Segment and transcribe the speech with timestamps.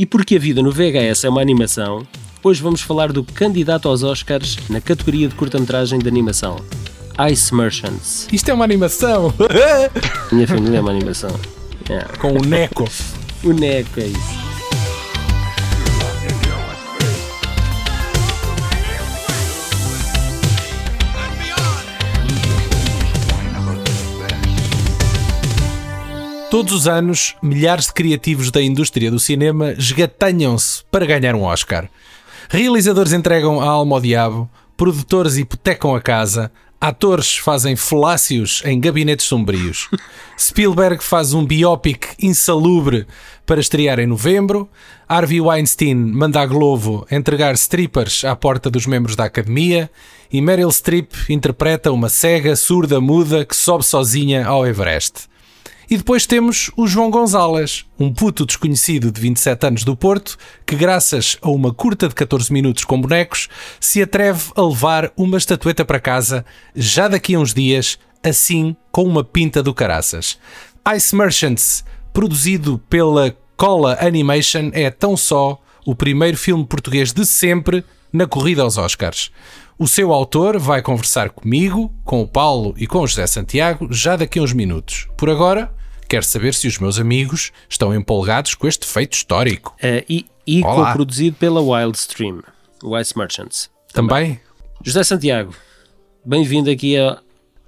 [0.00, 2.06] E porque a vida no VHS é uma animação,
[2.42, 6.56] hoje vamos falar do candidato aos Oscars na categoria de curta-metragem de animação,
[7.30, 8.26] Ice Merchants.
[8.32, 9.30] Isto é uma animação!
[10.32, 11.38] Minha família é uma animação.
[11.90, 11.98] É.
[12.16, 12.88] Com o Neco.
[13.44, 14.39] O Neco é isso.
[26.50, 31.88] Todos os anos, milhares de criativos da indústria do cinema esgatanham-se para ganhar um Oscar.
[32.48, 36.50] Realizadores entregam a alma ao diabo, produtores hipotecam a casa,
[36.80, 39.88] atores fazem falácios em gabinetes sombrios.
[40.36, 43.06] Spielberg faz um biopic insalubre
[43.46, 44.68] para estrear em novembro.
[45.08, 49.88] Harvey Weinstein manda a Globo entregar strippers à porta dos membros da academia.
[50.32, 55.29] E Meryl Streep interpreta uma cega, surda, muda que sobe sozinha ao Everest.
[55.90, 60.76] E depois temos o João Gonzalez, um puto desconhecido de 27 anos do Porto, que,
[60.76, 63.48] graças a uma curta de 14 minutos com bonecos,
[63.80, 69.02] se atreve a levar uma estatueta para casa já daqui a uns dias, assim com
[69.02, 70.38] uma pinta do caraças.
[70.94, 77.84] Ice Merchants, produzido pela Cola Animation, é tão só o primeiro filme português de sempre
[78.12, 79.32] na corrida aos Oscars.
[79.76, 84.14] O seu autor vai conversar comigo, com o Paulo e com o José Santiago já
[84.14, 85.08] daqui a uns minutos.
[85.16, 85.74] Por agora,
[86.10, 89.76] quero saber se os meus amigos estão empolgados com este feito histórico.
[89.76, 92.42] Uh, e e co-produzido pela Wildstream,
[93.00, 93.70] Ice Merchants.
[93.92, 94.34] Também?
[94.34, 94.40] também?
[94.82, 95.54] José Santiago,
[96.24, 97.20] bem-vindo aqui a,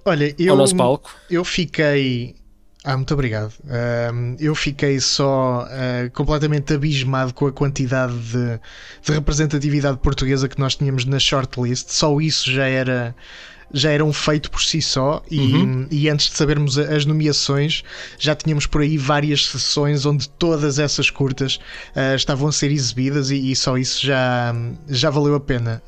[0.05, 1.15] Olha, eu, ao nosso palco.
[1.31, 2.35] Eu fiquei.
[2.85, 3.53] Ah, muito obrigado.
[3.61, 8.61] Uh, eu fiquei só uh, completamente abismado com a quantidade de,
[9.05, 11.91] de representatividade portuguesa que nós tínhamos na shortlist.
[11.91, 13.15] Só isso já era
[13.75, 15.87] já era um feito por si só e, uhum.
[15.91, 17.83] e, antes de sabermos as nomeações
[18.19, 21.59] já tínhamos por aí várias sessões onde todas essas curtas
[21.97, 24.55] uh, estavam a ser exibidas e, e, só isso já,
[24.89, 25.83] já valeu a pena.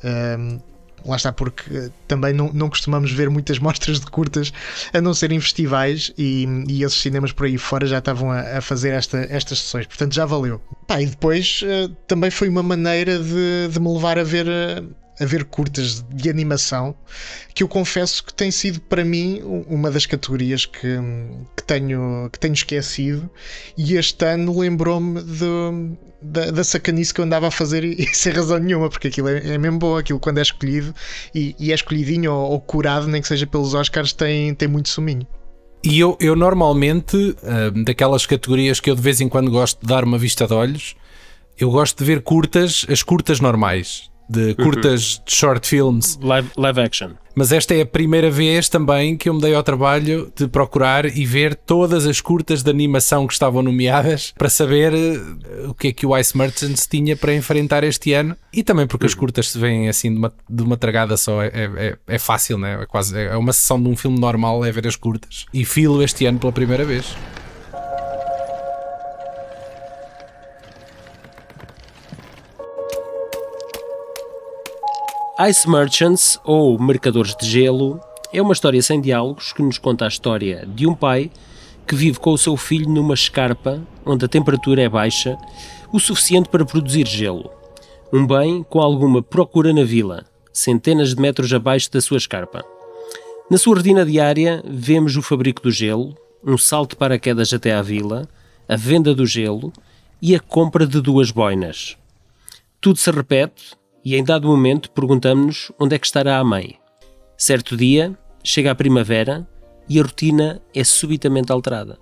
[1.05, 4.51] Lá está, porque uh, também não, não costumamos ver muitas mostras de curtas
[4.93, 8.57] a não ser em festivais e, e esses cinemas por aí fora já estavam a,
[8.57, 10.61] a fazer esta, estas sessões, portanto já valeu.
[10.87, 11.63] Pá, e depois
[12.07, 14.47] também foi uma maneira de, de me levar a ver
[15.19, 16.95] a ver curtas de animação,
[17.53, 20.99] que eu confesso que tem sido para mim uma das categorias que,
[21.55, 23.29] que, tenho, que tenho esquecido,
[23.77, 25.21] e este ano lembrou-me
[26.21, 29.53] da, da sacanice que eu andava a fazer e, sem razão nenhuma, porque aquilo é,
[29.53, 30.93] é mesmo bom, aquilo quando é escolhido
[31.33, 34.89] e, e é escolhidinho ou, ou, curado, nem que seja pelos Oscars, tem, tem muito
[34.89, 35.25] suminho.
[35.83, 39.87] E eu, eu normalmente, uh, daquelas categorias que eu de vez em quando gosto de
[39.87, 40.95] dar uma vista de olhos,
[41.57, 44.55] eu gosto de ver curtas, as curtas normais de uhum.
[44.55, 46.17] curtas de short films.
[46.21, 47.11] Live, live action.
[47.35, 51.05] Mas esta é a primeira vez também que eu me dei ao trabalho de procurar
[51.05, 55.89] e ver todas as curtas de animação que estavam nomeadas para saber eh, o que
[55.89, 59.19] é que o Ice Merchants tinha para enfrentar este ano e também porque as uhum.
[59.19, 62.81] curtas se veem assim de uma, de uma tragada só é, é, é fácil, né?
[62.81, 66.01] é quase é uma sessão de um filme normal é ver as curtas e filo
[66.01, 67.15] este ano pela primeira vez.
[75.37, 77.99] Ice Merchants, ou Mercadores de Gelo,
[78.31, 81.29] é uma história sem diálogos que nos conta a história de um pai
[81.85, 85.37] que vive com o seu filho numa escarpa onde a temperatura é baixa,
[85.91, 87.51] o suficiente para produzir gelo.
[88.13, 90.23] Um bem com alguma procura na vila,
[90.53, 92.63] centenas de metros abaixo da sua escarpa.
[93.51, 96.15] Na sua rotina diária, vemos o fabrico do gelo,
[96.45, 98.25] um salto para quedas até à vila,
[98.69, 99.73] a venda do gelo
[100.21, 101.97] e a compra de duas boinas.
[102.79, 106.75] Tudo se repete e em dado momento perguntamos-nos onde é que estará a mãe.
[107.35, 109.45] Certo dia, chega a primavera
[109.89, 111.97] e a rotina é subitamente alterada.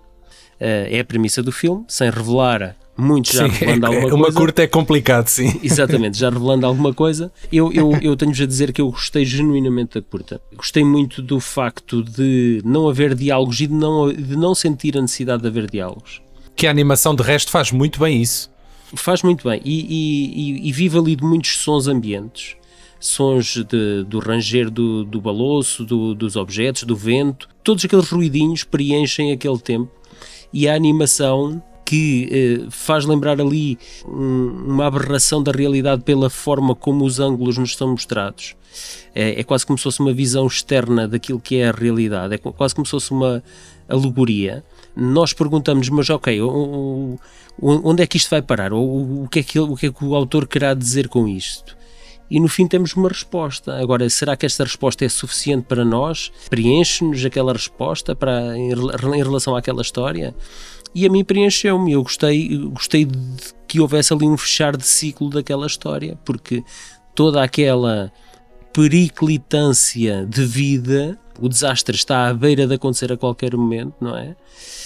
[0.62, 4.24] Uh, é a premissa do filme, sem revelar muito, já sim, revelando é, alguma uma
[4.26, 4.38] coisa.
[4.38, 5.60] Uma curta é complicado, sim.
[5.64, 7.32] Exatamente, já revelando alguma coisa.
[7.52, 10.42] Eu, eu, eu tenho-vos a dizer que eu gostei genuinamente da curta.
[10.56, 15.02] Gostei muito do facto de não haver diálogos e de não, de não sentir a
[15.02, 16.22] necessidade de haver diálogos.
[16.56, 18.53] Que a animação de resto faz muito bem isso.
[18.96, 22.56] Faz muito bem e, e, e vive ali de muitos sons ambientes.
[23.00, 28.64] Sons de, do ranger do, do baloço, do, dos objetos, do vento, todos aqueles ruidinhos
[28.64, 29.92] preenchem aquele tempo
[30.54, 33.78] e a animação que eh, faz lembrar ali
[34.08, 38.56] um, uma aberração da realidade pela forma como os ângulos nos são mostrados.
[39.14, 42.38] É, é, quase como se fosse uma visão externa daquilo que é a realidade, é
[42.38, 43.44] quase como se fosse uma
[43.88, 44.64] alegoria.
[44.96, 47.20] Nós perguntamos, mas ok, o, o,
[47.62, 48.74] onde é que isto vai parar?
[48.74, 51.78] O, o, que é que, o que é que o autor querá dizer com isto?
[52.30, 53.78] E no fim temos uma resposta.
[53.78, 56.32] Agora, será que esta resposta é suficiente para nós?
[56.50, 60.34] Preenche-nos aquela resposta para, em, em relação àquela história?
[60.96, 61.92] E a mim preencheu-me.
[61.92, 63.18] Eu gostei, gostei de
[63.68, 66.64] que houvesse ali um fechar de ciclo daquela história, porque
[67.14, 68.12] toda aquela
[68.74, 74.36] periclitância de vida, o desastre está à beira de acontecer a qualquer momento, não é?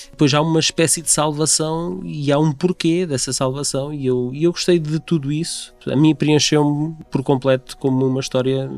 [0.10, 4.46] Depois há uma espécie de salvação e há um porquê dessa salvação, e eu, e
[4.46, 5.76] eu gostei de tudo isso.
[5.86, 8.70] A mim preencheu-me por completo como uma história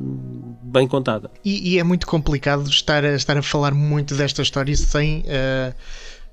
[0.62, 1.32] bem contada.
[1.46, 5.74] E, e, é muito complicado estar a, estar a falar muito desta história sem, uh,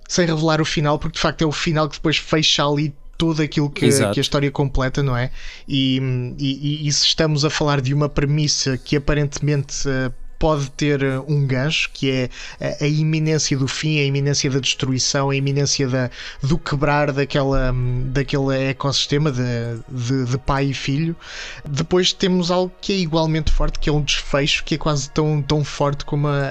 [0.09, 3.43] sem revelar o final, porque de facto é o final que depois fecha ali tudo
[3.43, 5.31] aquilo que, que, a história completa, não é?
[5.69, 6.00] E,
[6.39, 11.19] e, e, se estamos a falar de uma premissa que aparentemente uh, pode ter eh,
[11.27, 12.31] um gancho, que é
[12.61, 16.11] a, a, iminência do fim, a iminência da destruição, a iminência da,
[16.43, 17.75] do quebrar daquela,
[18.06, 19.43] daquele ecossistema de,
[19.88, 21.17] de, de, pai e filho.
[21.65, 25.43] Depois temos algo que é igualmente forte, que é um desfecho que é quase tão,
[25.43, 26.50] tão forte como a,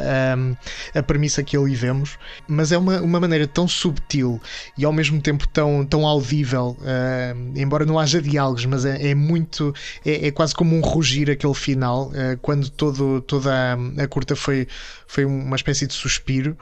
[0.94, 2.18] a, a premissa que ali vemos,
[2.48, 4.42] mas é uma, uma maneira tão subtil
[4.78, 9.16] e ao mesmo tempo tão, tão audível, uh, embora não haja diálogos, mas é, é
[9.16, 9.74] muito,
[10.06, 14.36] é, é, quase como um rugir aquele final, uh, quando todo, toda a a curta
[14.36, 14.68] foi,
[15.08, 16.58] foi uma espécie de suspiro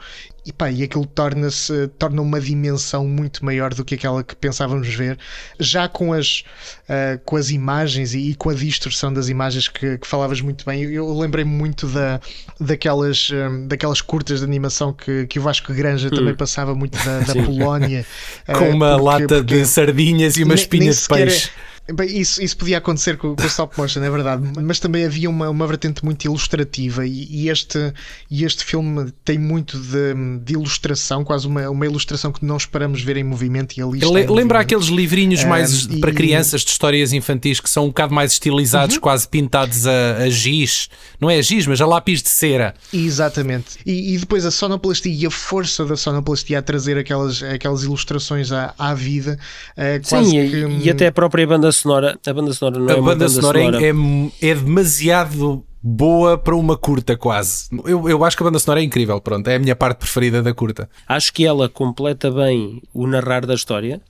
[0.46, 4.88] e pá, e aquilo torna-se torna uma dimensão muito maior do que aquela que pensávamos
[4.88, 5.18] ver,
[5.58, 6.44] já com as,
[6.88, 10.64] uh, com as imagens e, e, com a distorção das imagens que, que falavas muito
[10.66, 10.82] bem.
[10.82, 12.20] Eu, eu lembrei-me muito da,
[12.60, 16.10] daquelas, um, daquelas curtas de animação que, que o Vasco Granja hum.
[16.10, 18.04] também passava muito da, da Polónia.
[18.46, 21.50] com uh, uma porque, lata porque de sardinhas e uma espinha de peixe.
[21.92, 25.28] Bem, isso, isso podia acontecer com, com o stop motion, é verdade, mas também havia
[25.28, 27.92] uma, uma vertente muito ilustrativa e, e este,
[28.30, 33.02] e este filme tem muito de, de, ilustração, quase uma, uma ilustração que não esperamos
[33.02, 33.76] ver em movimento.
[33.76, 37.88] E ali Le, lembra aqueles livrinhos mais para crianças de histórias infantis que são um
[37.88, 39.02] bocado mais estilizados, uhum.
[39.02, 40.88] quase pintados a, a, giz,
[41.20, 42.74] não é a giz, mas a lápis de cera.
[42.94, 43.76] Exatamente.
[43.84, 48.52] E, e, depois a sonoplastia e a força da sonoplastia a trazer aquelas, aquelas ilustrações
[48.52, 49.38] à, à vida.
[49.76, 52.92] É, Sim, que, e, e até a própria banda sonora, a banda sonora não a
[52.92, 53.84] é banda, banda sonora, sonora.
[53.84, 57.68] É, é demasiado boa para uma curta, quase.
[57.84, 60.42] Eu, eu acho que a banda sonora é incrível, pronto, é a minha parte preferida
[60.42, 60.88] da curta.
[61.06, 64.00] Acho que ela completa bem o narrar da história,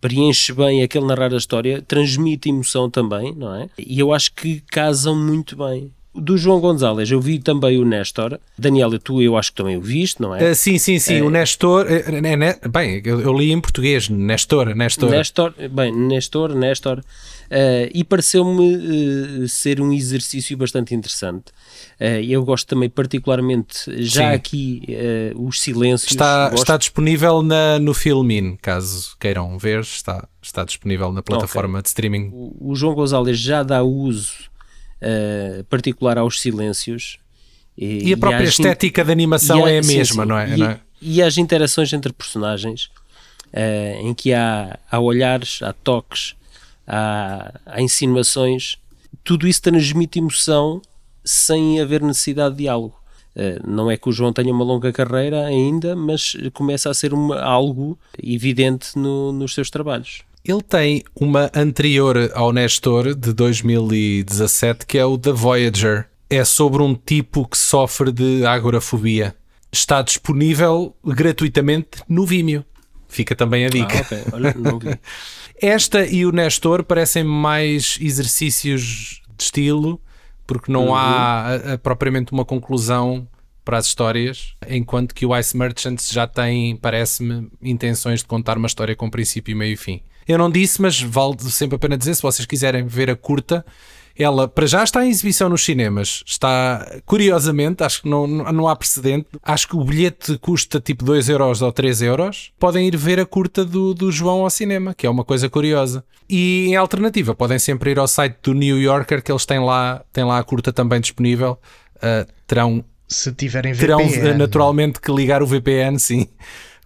[0.00, 3.68] preenche bem aquele narrar da história, transmite emoção também, não é?
[3.78, 8.38] E eu acho que casam muito bem do João Gonzalez, eu vi também o Nestor.
[8.58, 10.50] Daniela, tu eu acho que também o viste, não é?
[10.50, 11.20] Uh, sim, sim, sim.
[11.20, 11.86] Uh, o Nestor.
[11.86, 14.08] Uh, né, bem, eu, eu, li em português.
[14.08, 15.10] Nestor, Nestor.
[15.10, 17.02] Nestor, bem, Nestor, Nestor.
[17.92, 21.46] e pareceu-me ser um exercício bastante interessante.
[22.26, 24.34] eu gosto também, particularmente, já sim.
[24.34, 24.82] aqui,
[25.36, 26.10] os silêncios.
[26.10, 29.80] Está, está disponível na, no Filmin, caso queiram ver.
[29.80, 31.82] Está, está disponível na plataforma okay.
[31.82, 32.30] de streaming.
[32.32, 34.48] O, o João Gonzalez já dá uso
[35.02, 37.18] uh, particular aos silêncios.
[37.76, 40.54] E, e a própria e estética da animação é a mesma, sim, não, é?
[40.54, 40.80] E, não é?
[41.00, 42.90] E as interações entre personagens,
[43.52, 46.34] uh, em que há, há olhares, há toques,
[46.86, 48.76] há, há insinuações,
[49.22, 50.82] tudo isso transmite emoção
[51.24, 52.98] sem haver necessidade de diálogo.
[53.36, 57.14] Uh, não é que o João tenha uma longa carreira ainda, mas começa a ser
[57.14, 60.22] uma, algo evidente no, nos seus trabalhos.
[60.48, 66.08] Ele tem uma anterior ao Nestor de 2017 que é o The Voyager.
[66.30, 69.36] É sobre um tipo que sofre de agorafobia.
[69.70, 72.64] Está disponível gratuitamente no Vimeo.
[73.08, 73.98] Fica também a dica.
[73.98, 74.22] Ah, okay.
[74.32, 74.98] Olha, não vi.
[75.60, 80.00] Esta e o Nestor parecem mais exercícios de estilo,
[80.46, 80.94] porque não uhum.
[80.94, 83.28] há a, a, propriamente uma conclusão
[83.66, 88.66] para as histórias, enquanto que o Ice Merchants já tem, parece-me, intenções de contar uma
[88.66, 90.00] história com princípio, meio e fim.
[90.28, 93.64] Eu não disse, mas vale sempre a pena dizer, se vocês quiserem ver a curta,
[94.18, 96.22] ela para já está em exibição nos cinemas.
[96.26, 99.26] Está, curiosamente, acho que não, não há precedente.
[99.42, 102.52] Acho que o bilhete custa tipo 2 euros ou 3 euros.
[102.58, 106.04] Podem ir ver a curta do, do João ao cinema, que é uma coisa curiosa.
[106.28, 110.02] E em alternativa, podem sempre ir ao site do New Yorker, que eles têm lá,
[110.12, 111.58] têm lá a curta também disponível.
[111.96, 112.84] Uh, terão.
[113.06, 114.10] Se tiverem VPN.
[114.10, 116.28] Terão naturalmente que ligar o VPN, sim.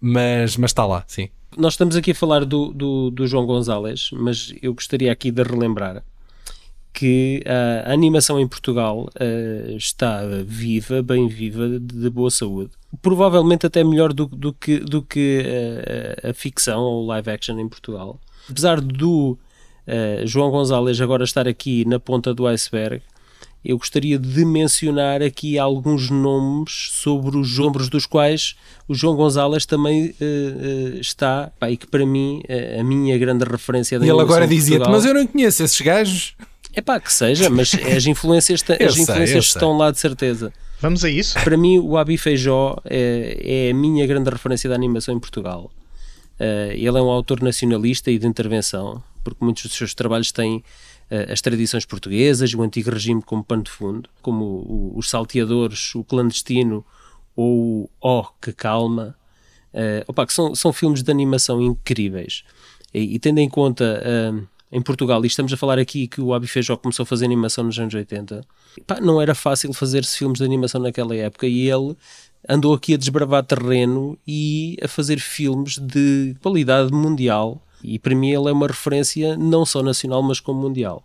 [0.01, 1.29] Mas, mas está lá, sim.
[1.57, 5.43] Nós estamos aqui a falar do, do, do João Gonzalez, mas eu gostaria aqui de
[5.43, 6.03] relembrar
[6.93, 7.43] que
[7.87, 12.71] a animação em Portugal uh, está viva, bem viva, de boa saúde.
[13.01, 17.69] Provavelmente até melhor do, do que, do que uh, a ficção ou live action em
[17.69, 18.21] Portugal.
[18.49, 19.39] Apesar do
[19.87, 23.03] uh, João Gonzalez agora estar aqui na ponta do iceberg,
[23.65, 28.57] eu gostaria de mencionar aqui alguns nomes sobre os ombros dos quais
[28.89, 33.17] o João Gonzalez também uh, uh, está, pá, e que para mim, uh, a minha
[33.19, 36.35] grande referência da E ele agora dizia-te, mas eu não conheço esses gajos.
[36.75, 40.53] É pá, que seja, mas as influências, as sei, influências estão lá de certeza.
[40.81, 41.39] Vamos a isso?
[41.45, 45.71] Para mim, o Abi Feijó é, é a minha grande referência da animação em Portugal.
[46.41, 50.63] ele é um autor nacionalista e de intervenção porque muitos dos seus trabalhos têm
[51.31, 56.03] as tradições portuguesas, o antigo regime como pano de fundo, como o, os salteadores, o
[56.05, 56.85] clandestino
[57.37, 59.17] ou o Oh, que calma,
[59.73, 62.45] uh, opa, que são, são filmes de animação incríveis.
[62.93, 66.33] E, e tendo em conta uh, em Portugal, e estamos a falar aqui que o
[66.33, 68.45] Abi Feijó começou a fazer animação nos anos 80,
[68.87, 71.95] pá, não era fácil fazer-se filmes de animação naquela época e ele
[72.49, 77.63] andou aqui a desbravar terreno e a fazer filmes de qualidade mundial.
[77.83, 81.05] E para mim ele é uma referência não só nacional, mas como mundial.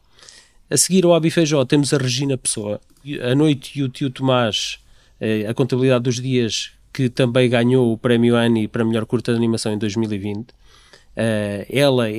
[0.70, 2.82] A seguir ao Abi Feijó temos a Regina Pessoa,
[3.22, 4.80] a Noite e o Tio Tomás,
[5.20, 9.38] eh, a Contabilidade dos Dias, que também ganhou o Prémio Annie para melhor curta de
[9.38, 10.50] animação em 2020.
[10.50, 12.16] Uh, ela é,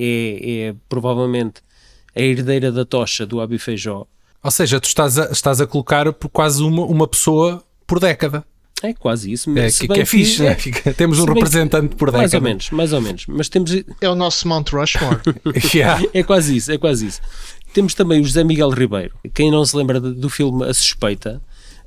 [0.69, 1.63] é, provavelmente
[2.15, 4.07] a herdeira da tocha do Abi Feijó.
[4.43, 8.45] Ou seja, tu estás a, estás a colocar por quase uma, uma pessoa por década.
[8.83, 9.57] É quase isso.
[9.59, 10.57] É, que, que é fixe, né?
[10.97, 12.19] temos um representante por década.
[12.19, 13.25] Mais ou menos, mais ou menos.
[13.27, 13.73] Mas temos...
[14.01, 15.21] É o nosso Mount Rushmore.
[15.75, 16.03] yeah.
[16.15, 17.21] É quase isso, é quase isso.
[17.73, 19.15] Temos também o José Miguel Ribeiro.
[19.35, 21.43] Quem não se lembra do filme A Suspeita,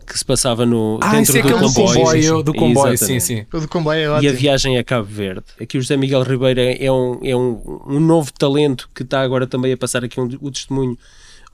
[0.06, 1.98] que se passava no, ah, dentro é do comboio.
[1.98, 3.46] comboio do comboio, sim, sim.
[3.52, 4.30] O do comboio é ótimo.
[4.32, 5.44] E a viagem a Cabo Verde.
[5.60, 9.48] Aqui o José Miguel Ribeiro é um, é um, um novo talento que está agora
[9.48, 10.98] também a passar aqui um, o testemunho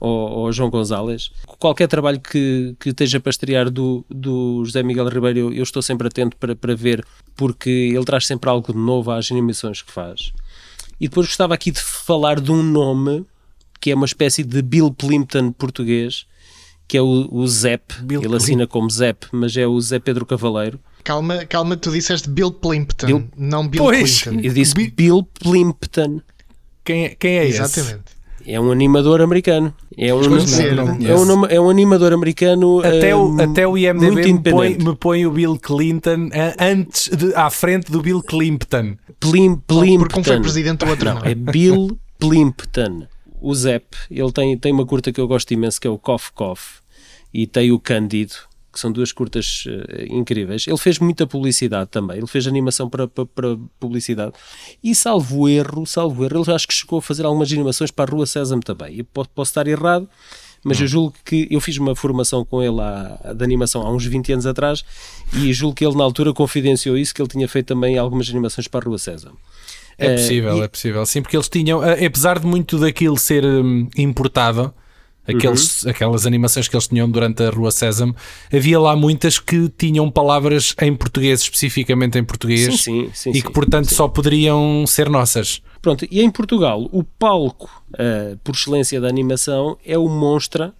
[0.00, 0.10] ao,
[0.46, 1.30] ao, João Gonzalez.
[1.58, 5.82] Qualquer trabalho que, que esteja para estrear do, do José Miguel Ribeiro, eu, eu estou
[5.82, 7.04] sempre atento para, para ver,
[7.36, 10.32] porque ele traz sempre algo de novo às animações que faz.
[11.00, 13.24] E depois gostava aqui de falar de um nome
[13.80, 16.26] que é uma espécie de Bill Plimpton português,
[16.86, 17.94] que é o, o Zep.
[18.02, 20.80] Bill ele assina como Zep, mas é o Zé Pedro Cavaleiro.
[21.04, 23.28] Calma, calma, tu disseste Bill Plimpton, Bill...
[23.36, 24.40] não Bill pois, Clinton.
[24.46, 26.20] Eu disse Bill Plimpton.
[26.84, 28.02] Quem é, quem é Exatamente.
[28.06, 28.17] esse?
[28.50, 29.74] É um animador americano.
[29.96, 32.80] É um, é, um, é um animador americano.
[32.80, 37.34] Até o, um, até o IMDb me põe, me põe, o Bill Clinton antes de,
[37.34, 38.96] à frente do Bill Clinton.
[39.20, 39.98] Plim, Plimpton.
[39.98, 41.18] Porque um foi presidente do outro não.
[41.24, 43.06] É Bill Plimpton
[43.40, 46.30] o Zep, ele tem, tem uma curta que eu gosto imenso, que é o Cough
[46.34, 46.58] Cough,
[47.32, 48.34] e tem o Cândido,
[48.78, 50.66] que são duas curtas uh, incríveis.
[50.66, 54.32] Ele fez muita publicidade também, ele fez animação para, para, para, publicidade.
[54.82, 58.14] E salvo erro, salvo erro, ele acho que chegou a fazer algumas animações para a
[58.14, 58.98] Rua Sésamo também.
[58.98, 60.08] Eu posso, posso estar errado,
[60.64, 64.04] mas eu julgo que eu fiz uma formação com ele há, de animação há uns
[64.04, 64.84] 20 anos atrás
[65.34, 68.68] e julgo que ele na altura confidenciou isso, que ele tinha feito também algumas animações
[68.68, 69.36] para a Rua Sésamo.
[69.98, 70.62] É possível, uh, e...
[70.62, 71.04] é possível.
[71.04, 74.72] Sim, porque eles tinham, eh, apesar de muito daquilo ser um, importado,
[75.28, 75.90] aqueles, uhum.
[75.90, 78.16] aquelas animações que eles tinham durante a Rua Sésamo,
[78.52, 83.42] havia lá muitas que tinham palavras em português, especificamente em português, sim, sim, sim, e
[83.42, 85.62] que portanto só poderiam ser nossas.
[85.82, 90.74] Pronto, e em Portugal, o palco uh, por excelência da animação é o Monstra,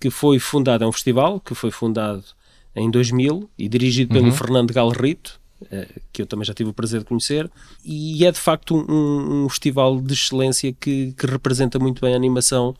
[0.00, 2.24] que foi fundado, é um festival que foi fundado
[2.74, 4.32] em 2000 e dirigido pelo uhum.
[4.32, 7.50] Fernando Galrito, eh, que eu também já tive o prazer de conhecer,
[7.84, 12.16] e é de facto um, um festival de excelência que, que, representa muito bem a
[12.16, 12.74] animação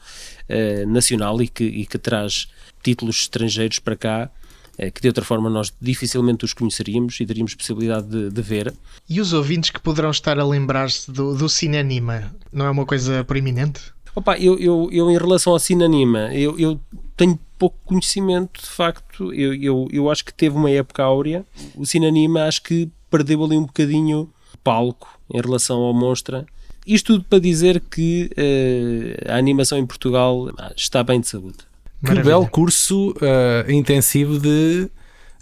[0.53, 2.49] uh, nacional e que, e que traz
[2.83, 4.31] títulos estrangeiros para cá
[4.79, 8.75] uh, que de outra forma nós dificilmente os conheceríamos e teríamos possibilidade de, de ver.
[9.09, 13.25] E os ouvintes que poderão estar a lembrar-se do, do Cinema não é uma coisa
[13.25, 13.81] proeminente?
[14.15, 16.79] Opa, eu, eu, eu em relação ao Cinanima, eu, eu
[17.17, 19.33] tenho pouco conhecimento, de facto.
[19.33, 21.47] Eu, eu, eu acho que teve uma época áurea.
[21.75, 24.29] O Cinanima acho que perdeu ali um bocadinho
[24.63, 26.45] palco em relação ao Monstra.
[26.87, 31.59] Isto tudo para dizer que uh, a animação em Portugal ah, está bem de saúde.
[32.01, 32.25] Que Maravilha.
[32.25, 34.91] belo curso uh, intensivo de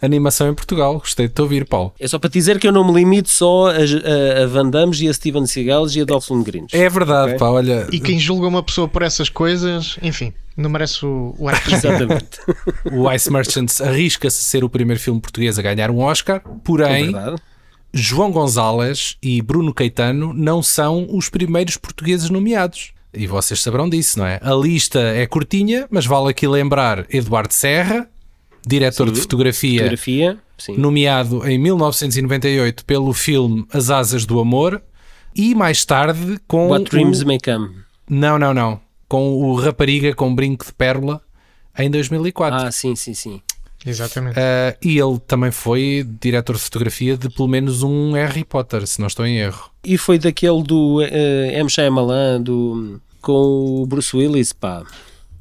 [0.03, 0.99] animação em Portugal.
[0.99, 1.93] Gostei de te ouvir, Paulo.
[1.99, 4.69] É só para te dizer que eu não me limito só a, a, a Van
[4.69, 6.67] Damme e a Steven Seagal e a Dolph Lundgren.
[6.73, 7.39] É verdade, okay?
[7.39, 7.87] pá, olha.
[7.93, 12.41] E quem julga uma pessoa por essas coisas, enfim, não merece o, o Exatamente.
[12.93, 17.15] o Ice Merchants arrisca-se a ser o primeiro filme português a ganhar um Oscar, porém.
[17.15, 17.35] É
[17.93, 22.93] João Gonzalez e Bruno Caetano não são os primeiros portugueses nomeados.
[23.13, 24.39] E vocês saberão disso, não é?
[24.43, 28.09] A lista é curtinha, mas vale aqui lembrar Eduardo Serra,
[28.65, 30.39] diretor sim, de fotografia, fotografia
[30.77, 34.83] nomeado em 1998 pelo filme As Asas do Amor,
[35.35, 36.69] e mais tarde com.
[36.69, 37.27] What Dreams o...
[37.27, 37.77] May Come.
[38.09, 38.81] Não, não, não.
[39.09, 41.21] Com o Rapariga com Brinco de Pérola
[41.79, 42.67] em 2004.
[42.67, 43.43] Ah, sim, sim, sim.
[43.85, 44.39] Exatamente.
[44.39, 49.01] Uh, e ele também foi diretor de fotografia de pelo menos um Harry Potter, se
[49.01, 49.71] não estou em erro.
[49.83, 51.69] E foi daquele do uh, M.
[51.69, 54.85] Shyamalan, do, com o Bruce Willis, pá.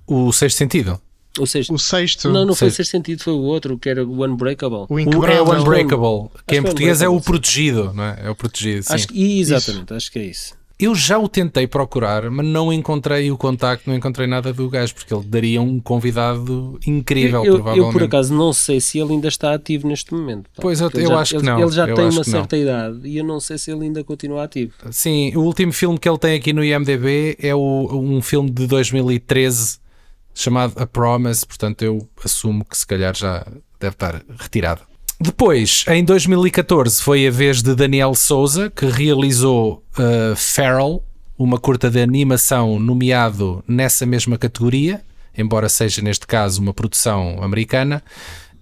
[0.07, 1.01] O Sexto Sentido.
[1.37, 1.73] O sexto.
[1.73, 2.29] O sexto.
[2.29, 4.85] Não, não foi o sexto sentido, foi o outro, que era o Unbreakable.
[4.89, 8.19] O, o é o Unbreakable, que em português é o protegido, não é?
[8.23, 8.93] É o protegido, sim.
[8.93, 9.93] Acho, exatamente, isso.
[9.93, 10.58] acho que é isso.
[10.79, 14.95] Eu já o tentei procurar, mas não encontrei o contacto, não encontrei nada do gajo,
[14.95, 17.85] porque ele daria um convidado incrível, eu, provavelmente.
[17.87, 20.43] Eu, por acaso, não sei se ele ainda está ativo neste momento.
[20.55, 20.61] Pá.
[20.61, 21.59] Pois, eu, eu já- acho ele, que não.
[21.61, 22.23] Ele já Eu tem uma que não.
[22.23, 24.71] certa idade e eu não sei se ele ainda continua ativo.
[24.89, 28.65] Sim, o último filme que ele tem aqui no IMDB é o- um filme de
[28.65, 29.79] 2013
[30.33, 33.45] chamado A Promise, portanto eu assumo que se calhar já
[33.79, 34.81] deve estar retirado.
[35.21, 41.03] Depois, em 2014, foi a vez de Daniel Souza, que realizou uh, Feral,
[41.37, 45.01] uma curta de animação nomeado nessa mesma categoria,
[45.37, 48.01] embora seja neste caso uma produção americana.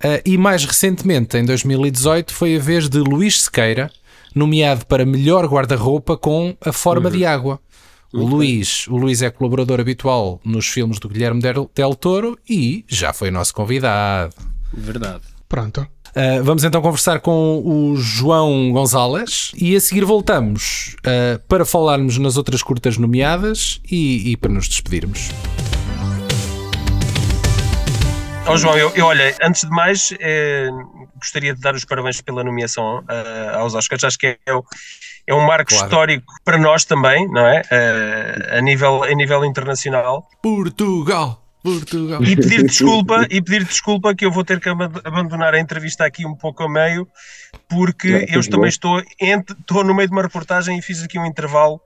[0.04, 3.92] Uh, e mais recentemente, em 2018, foi a vez de Luís Sequeira,
[4.34, 7.60] nomeado para melhor guarda-roupa com A Forma de Água.
[8.12, 12.84] O Luís, o Luís é colaborador habitual nos filmes do Guilherme Del, Del Toro e
[12.88, 14.34] já foi nosso convidado.
[14.74, 15.22] Verdade.
[15.48, 15.88] Pronto.
[16.18, 22.18] Uh, vamos então conversar com o João Gonzalez e a seguir voltamos uh, para falarmos
[22.18, 25.30] nas outras curtas nomeadas e, e para nos despedirmos.
[28.48, 30.70] Ó João, eu, eu, olha, antes de mais, eh,
[31.20, 34.06] gostaria de dar os parabéns pela nomeação eh, aos Oscars.
[34.06, 34.64] Acho que é, o-
[35.28, 35.84] é um marco Claro.
[35.86, 37.62] histórico para nós também, não é?
[37.70, 40.26] Eh, a, nível, a nível internacional.
[40.42, 41.44] Portugal!
[41.74, 42.24] Portugal!
[42.24, 46.06] E pedir desculpa, e pedir desculpa que eu vou ter que ab- abandonar a entrevista
[46.06, 47.08] aqui um pouco a meio,
[47.70, 51.20] porque Não, eu também estou, entre- estou no meio de uma reportagem e fiz aqui
[51.20, 51.80] um intervalo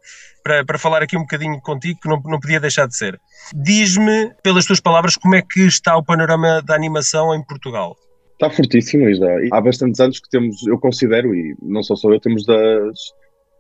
[0.44, 3.20] para, para falar aqui um bocadinho contigo, que não, não podia deixar de ser.
[3.54, 7.96] Diz-me, pelas tuas palavras, como é que está o panorama da animação em Portugal?
[8.34, 12.20] Está fortíssimo e Há bastantes anos que temos, eu considero, e não só sou eu,
[12.20, 12.98] temos das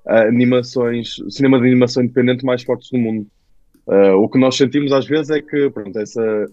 [0.08, 3.28] animações, cinema de animação independente mais fortes do mundo.
[3.88, 6.46] Ah, o que nós sentimos às vezes é que pronto, essa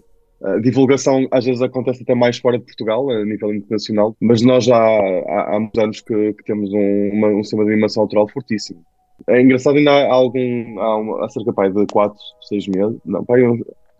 [0.61, 4.77] divulgação às vezes acontece até mais fora de Portugal, a nível internacional, mas nós já
[4.77, 8.81] há, há muitos anos que, que temos um, uma- um cinema de animação autoral fortíssimo.
[9.27, 12.17] É engraçado, ainda há algum, há, um, há cerca pai, de 4,
[12.47, 13.41] 6 meses, não, pai,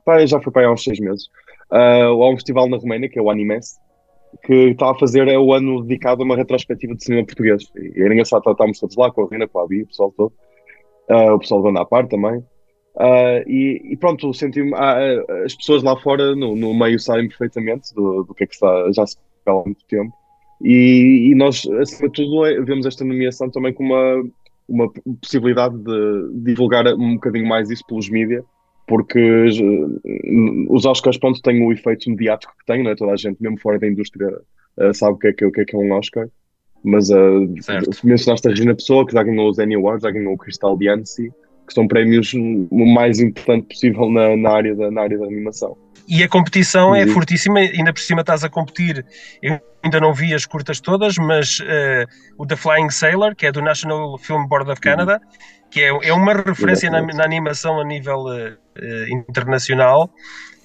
[0.05, 1.25] pai, já foi pai, há uns 6 meses,
[1.71, 3.77] ah, há um festival na Roménia, que é o Animes,
[4.45, 7.63] que está a fazer é o ano dedicado a uma retrospectiva de cinema português.
[7.75, 10.13] E era engraçado, tá- estávamos todos lá com a Rina, com a Abi, o pessoal
[10.15, 10.31] todo,
[11.09, 12.41] Ah, o pessoal do Ana Par também.
[12.97, 14.61] Ah, e, e pronto, senti
[15.45, 18.91] as pessoas lá fora no, no meio sabem perfeitamente do, do que é que está,
[18.91, 20.13] já se fala há muito tempo.
[20.61, 24.29] E, e nós, acima de tudo, é- vemos esta nomeação também como uma,
[24.67, 28.43] uma possibilidade de divulgar um bocadinho mais isso pelos mídias,
[28.85, 32.95] porque eh, os Oscars pronto, têm o efeito mediático que têm, não é?
[32.95, 34.27] toda a gente, mesmo fora da indústria,
[34.77, 36.27] eh, sabe o que, é, que, o que é que é um Oscar.
[36.83, 37.89] Mas uh, Certo.
[38.05, 40.87] mencionaste a Regina Pessoa, que já ganhou os Annie Awards, já ganhou o Crystal de
[40.87, 41.29] Annecy,
[41.69, 45.77] que são prémios o mais importante possível na, na, área, da, na área da animação.
[46.07, 47.13] E a competição é Uhum.
[47.13, 49.05] fortíssima, ainda por cima estás a competir.
[49.43, 52.05] Eu ainda não vi as curtas todas, mas eh,
[52.37, 55.21] o The Flying Sailor, que é do National Film Board of Canada,
[55.69, 60.09] que é, é uma referência na, na animação a nível eh, internacional.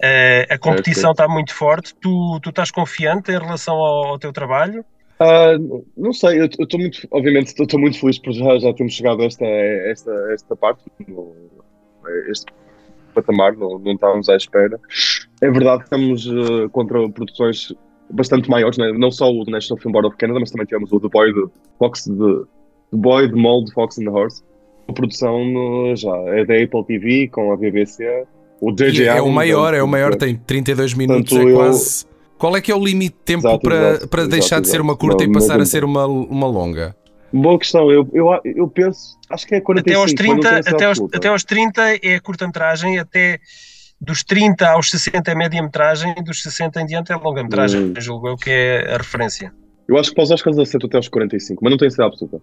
[0.02, 1.94] Eh, a competição está muito forte.
[2.00, 4.82] Tu, tu estás confiante em relação ao, ao teu trabalho?
[5.20, 5.56] Ah,
[5.96, 9.26] não sei, eu estou muito, obviamente, estou muito feliz por já, já termos chegado a
[9.26, 11.32] esta, esta, esta parte, no,
[12.30, 12.46] este
[13.14, 14.78] patamar, não, não estávamos à espera.
[15.40, 17.72] É verdade que estamos eh, contra produções
[18.10, 18.92] bastante maiores, né?
[18.92, 21.50] não só o National Film Board of Canada, mas também tivemos o The Boy, The
[21.78, 22.10] Fox, The,
[22.90, 24.42] The Boy, The Mole, The Fox and the Horse.
[24.88, 28.24] A produção no- já é da Apple TV com a BBC.
[28.60, 31.52] O JJ é o Abrams, maior, é o maior, portanto, tem 32 minutos, Portanto, é
[31.52, 32.06] eu- quase.
[32.38, 34.68] Qual é que é o limite de tempo Exato, para, exato, para exato, deixar de
[34.68, 36.96] ser uma curta Não, e passar a ser uma, uma longa?
[37.32, 40.48] Boa questão, eu, eu, eu penso, acho que é 45, Até aos mas não 30,
[40.48, 43.40] tenho certeza até aos, até aos 30 é curta-metragem, até
[44.00, 47.94] dos 30 aos 60 é média-metragem, dos 60 em diante é longa-metragem, Hum.
[47.98, 49.52] julgo eu que é a referência.
[49.88, 52.40] Eu acho que para os Oscars aceito até aos 45, mas não tenho certeza absoluta.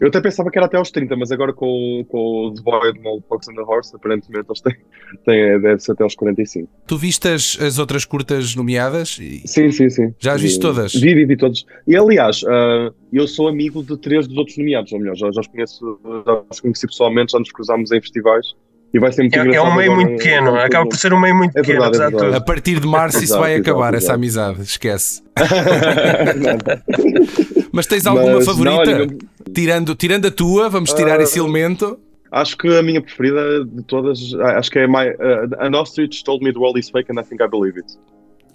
[0.00, 3.00] Eu até pensava que era até aos 30, mas agora com, com o The The
[3.00, 4.76] Mole, Fox and the Horse, aparentemente eles têm,
[5.24, 6.68] têm deve ser até aos 45.
[6.86, 9.18] Tu viste as, as outras curtas nomeadas?
[9.20, 10.14] E- Sim, sim, sim.
[10.18, 10.92] Já as viste Vi- todas?
[10.94, 11.64] Vi, vi, vi todas.
[11.86, 15.40] E aliás, ah, eu sou amigo de três dos outros nomeados, ou melhor, já, já
[15.40, 18.46] os conheço, já os conheci pessoalmente, já nos cruzámos em festivais
[18.92, 21.20] e vai ser muito É, é um meio muito pequeno, agora- acaba por ser um
[21.20, 22.36] meio muito É pequeno, verdade, é.
[22.36, 25.22] A partir de março isso vai exato, acabar, essa amizade, esquece.
[27.72, 28.76] Mas tens Mas, alguma não, favorita?
[28.80, 29.08] olha,
[29.54, 31.98] tirando, tirando a tua, vamos tirar Ah, esse elemento.
[32.30, 36.22] Acho que a minha preferida de todas, ah, acho que é my, uh, An Ostrich
[36.24, 37.94] Told Me the World is Fake and I Think I Believe It.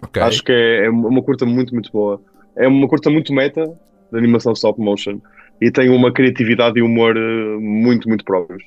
[0.02, 0.22] Ok.
[0.22, 2.22] Acho que é, é uma curta muito, muito boa.
[2.56, 3.66] É uma curta muito meta
[4.12, 5.20] de animação stop motion
[5.60, 7.16] e tem uma criatividade e humor
[7.60, 8.64] muito, muito próprios.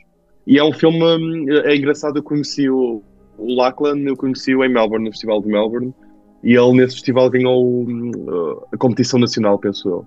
[0.47, 3.03] E é um filme, hum, é engraçado, eu conheci o,
[3.39, 5.93] o Lachlan, eu conheci-o em Melbourne, no Festival de Melbourne,
[6.43, 10.07] e ele nesse festival ganhou uh, a competição nacional, penso eu.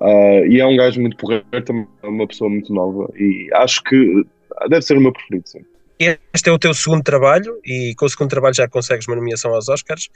[0.00, 3.82] Ah, e é um gajo muito porreiro, também é uma pessoa muito nova, e acho
[3.82, 4.24] que
[4.68, 5.60] deve ser o meu preferido, sim.
[5.98, 9.52] Este é o teu segundo trabalho e com o segundo trabalho já consegues uma nomeação
[9.52, 10.08] aos Oscars.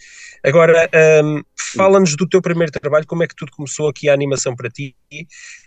[0.44, 0.88] Agora,
[1.24, 1.42] um,
[1.76, 4.94] fala-nos do teu primeiro trabalho, como é que tudo começou aqui a animação para ti?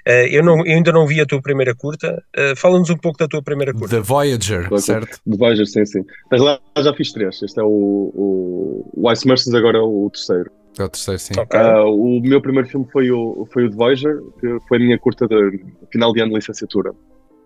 [0.08, 2.24] Uh, eu, não, eu ainda não vi a tua primeira curta.
[2.38, 3.96] Uh, fala-nos um pouco da tua primeira curta.
[3.96, 5.20] The Voyager, certo?
[5.30, 6.06] The Voyager, sim, sim.
[6.32, 7.42] Mas lá já fiz três.
[7.44, 10.50] Este é o, o, o Ice Mercies, agora é o terceiro.
[10.80, 11.34] É o terceiro, sim.
[11.38, 11.60] Okay.
[11.60, 14.98] Uh, o meu primeiro filme foi o, foi o The Voyager, que foi a minha
[14.98, 16.94] curta de final de ano de licenciatura.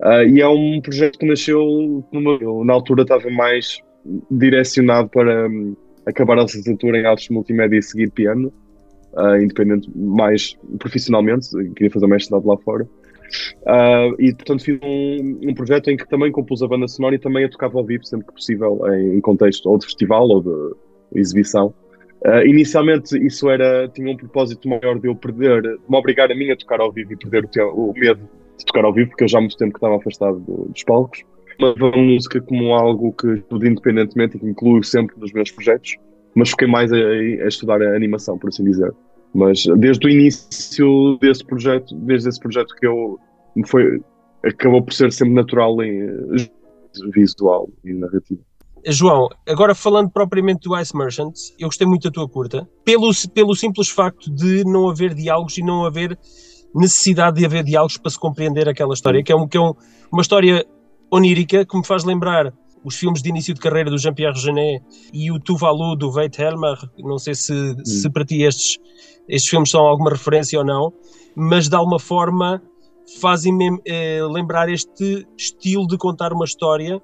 [0.02, 3.82] Uh, e é um projeto que nasceu, eu, na altura estava mais
[4.32, 8.52] direcionado para um, acabar a licenciatura em artes multimédia e seguir piano,
[9.14, 12.88] uh, independente, mais profissionalmente, queria fazer mestrado lá fora.
[13.62, 17.20] Uh, e portanto fiz um, um, projeto em que também compus a banda sonora e
[17.20, 20.42] também a tocava ao vivo sempre que possível em, em contexto ou de festival ou
[20.42, 21.74] de exibição.
[22.26, 26.36] Uh, inicialmente isso era tinha um propósito maior de eu perder, de me obrigar a
[26.36, 28.28] mim a tocar ao vivo e perder o, o medo
[28.60, 30.84] de tocar ao vivo, porque eu já há muito tempo que estava afastado do, dos
[30.84, 31.24] palcos.
[31.60, 35.96] Mas a música como algo que tudo independentemente e que incluo sempre nos meus projetos,
[36.36, 38.94] mas fiquei mais a, a, estudar a animação, por assim dizer.
[39.34, 43.20] Mas desde o início desse projeto, desde esse projeto que eu
[43.66, 44.02] foi
[44.44, 46.50] acabou por ser sempre natural em eh,
[47.14, 48.42] visual e narrativa.
[48.88, 53.54] João, agora falando propriamente do Ice Merchants, eu gostei muito da tua curta, pelo, pelo
[53.54, 56.18] simples facto de não haver diálogos e não haver
[56.74, 59.74] necessidade de haver diálogos para se compreender aquela história, que é, um, que é um,
[60.12, 60.66] uma história
[61.12, 62.54] onírica que me faz lembrar
[62.84, 66.78] os filmes de início de carreira do Jean-Pierre Genet e o Tuvalu do Veit Helmer,
[67.00, 67.86] não sei se, hum.
[67.86, 68.78] se para ti estes,
[69.28, 70.94] estes filmes são alguma referência ou não,
[71.36, 72.62] mas de alguma forma
[73.20, 77.02] fazem-me eh, lembrar este estilo de contar uma história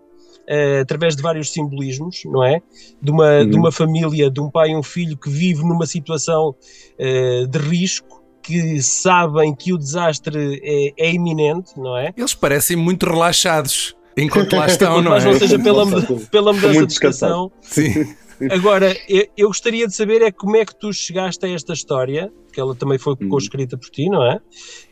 [0.47, 2.62] eh, através de vários simbolismos, não é?
[3.01, 6.56] De uma, de uma família, de um pai e um filho que vive numa situação
[6.99, 12.13] eh, de risco que sabem que o desastre é, é iminente, não é?
[12.15, 15.27] Eles parecem muito relaxados enquanto lá estão, não é?
[15.27, 15.86] Ou seja, pela,
[16.31, 17.51] pela mudança de estação.
[17.62, 18.05] Sim.
[18.51, 22.31] Agora, eu, eu, gostaria de saber é como é que tu chegaste a esta história,
[22.51, 23.29] que ela também foi hum.
[23.29, 24.39] co-escrita por ti, não é?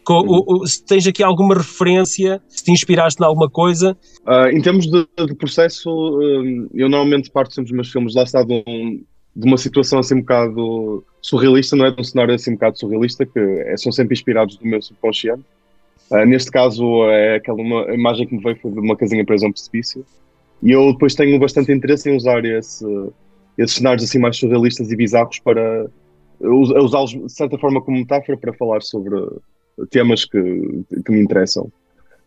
[0.06, 0.44] Com, hum.
[0.48, 3.98] o, o, se tens aqui alguma referência, se te inspiraste em alguma coisa.
[4.26, 8.24] Uh, em termos de, de processo, uh, eu normalmente parto sempre dos meus filmes, lá
[8.24, 9.04] está de, um,
[9.36, 11.92] de uma situação assim um bocado surrealista, não é?
[11.92, 15.44] De um cenário assim um bocado surrealista, que é, são sempre inspirados do meu subconsciente.
[16.12, 19.46] Uh, neste caso, é aquela uma, imagem que me veio foi de uma casinha presa
[19.46, 20.06] a um precipício.
[20.62, 22.86] E eu depois tenho bastante interesse em usar esse,
[23.58, 25.88] esses cenários assim mais surrealistas e bizarros para
[26.42, 29.16] usá-los de certa forma como metáfora para falar sobre
[29.90, 30.40] temas que,
[31.06, 31.72] que me interessam.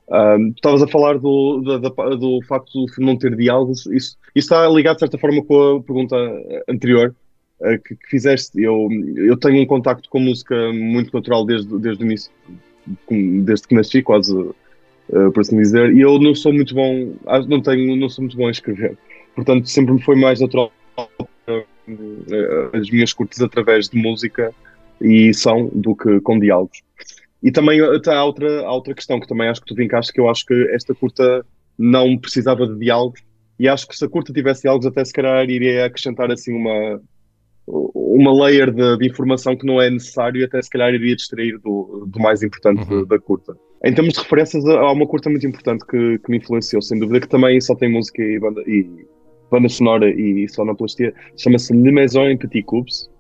[0.09, 4.69] Um, estavas a falar do, do, do, facto filme não ter diálogos, isso, isso, está
[4.69, 6.17] ligado de certa forma com a pergunta
[6.69, 7.15] anterior
[7.85, 8.61] que, que, fizeste.
[8.61, 12.33] Eu, eu tenho um contacto com música muito natural desde, desde o início,
[13.45, 17.15] desde que nasci, quase uh, por assim dizer, e eu não sou muito bom,
[17.49, 18.97] não, tenho, não sou muito bom a escrever,
[19.35, 20.73] portanto sempre me foi mais natural
[22.73, 24.53] as minhas curtas através de música
[25.01, 26.83] e som do que com diálogos.
[27.43, 30.29] E também há outra, há outra questão que também acho que tu vincaste, que eu
[30.29, 31.47] acho que esta curta
[31.79, 33.21] não precisava de diálogos
[33.59, 37.01] e acho que se a curta tivesse diálogos até se calhar iria acrescentar assim uma
[37.67, 41.59] uma layer de, de, informação que não é necessário e até se calhar iria distrair
[41.59, 43.05] do, do mais importante uhum.
[43.05, 43.57] da curta.
[43.85, 47.21] Em termos de referências, há uma curta muito importante que, que me influenciou, sem dúvida,
[47.21, 48.89] que também só tem música e banda, e
[49.51, 53.11] banda sonora e sonoplastia, chama-se Le Maison en Petit Coups.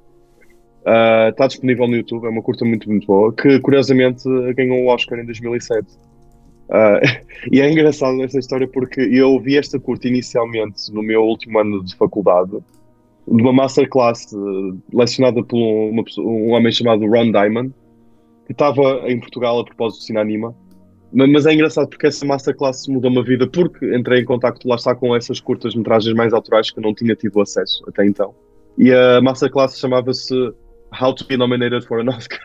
[0.82, 4.22] Uh, está disponível no YouTube, é uma curta muito, muito boa, que curiosamente
[4.54, 5.86] ganhou o Oscar em 2007.
[5.88, 5.96] Uh,
[6.70, 7.00] ah,
[7.50, 11.84] e é engraçado esta história porque eu vi esta curta inicialmente no meu último ano
[11.84, 12.56] de faculdade,
[13.28, 17.74] de uma masterclass uh, lecionada por uma, um homem chamado Ron Diamond,
[18.46, 20.54] que estava em Portugal a propósito de cinema
[21.12, 24.94] mas é engraçado porque essa masterclass mudou uma vida porque entrei em contacto lá está
[24.94, 28.34] com essas curtas metragens mais autorais que eu não tinha tido acesso até então.
[28.76, 30.34] E a masterclass chamava-se
[31.00, 32.40] How to be nominated for an Oscar.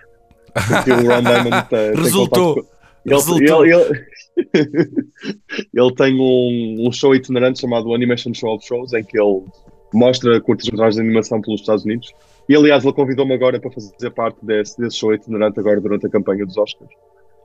[0.53, 2.55] Porque o Ron Diamond tem, Resultou.
[2.55, 2.63] Tem
[3.05, 3.65] ele, Resultou.
[3.65, 4.05] Ele, ele,
[5.73, 9.43] ele, tem um, um show itinerante chamado Animation Show of Shows em que ele
[9.93, 12.13] mostra curtas metragens de animação pelos Estados Unidos.
[12.47, 16.09] E aliás, ele convidou-me agora para fazer parte desse, desse show itinerante agora durante a
[16.09, 16.91] campanha dos Oscars.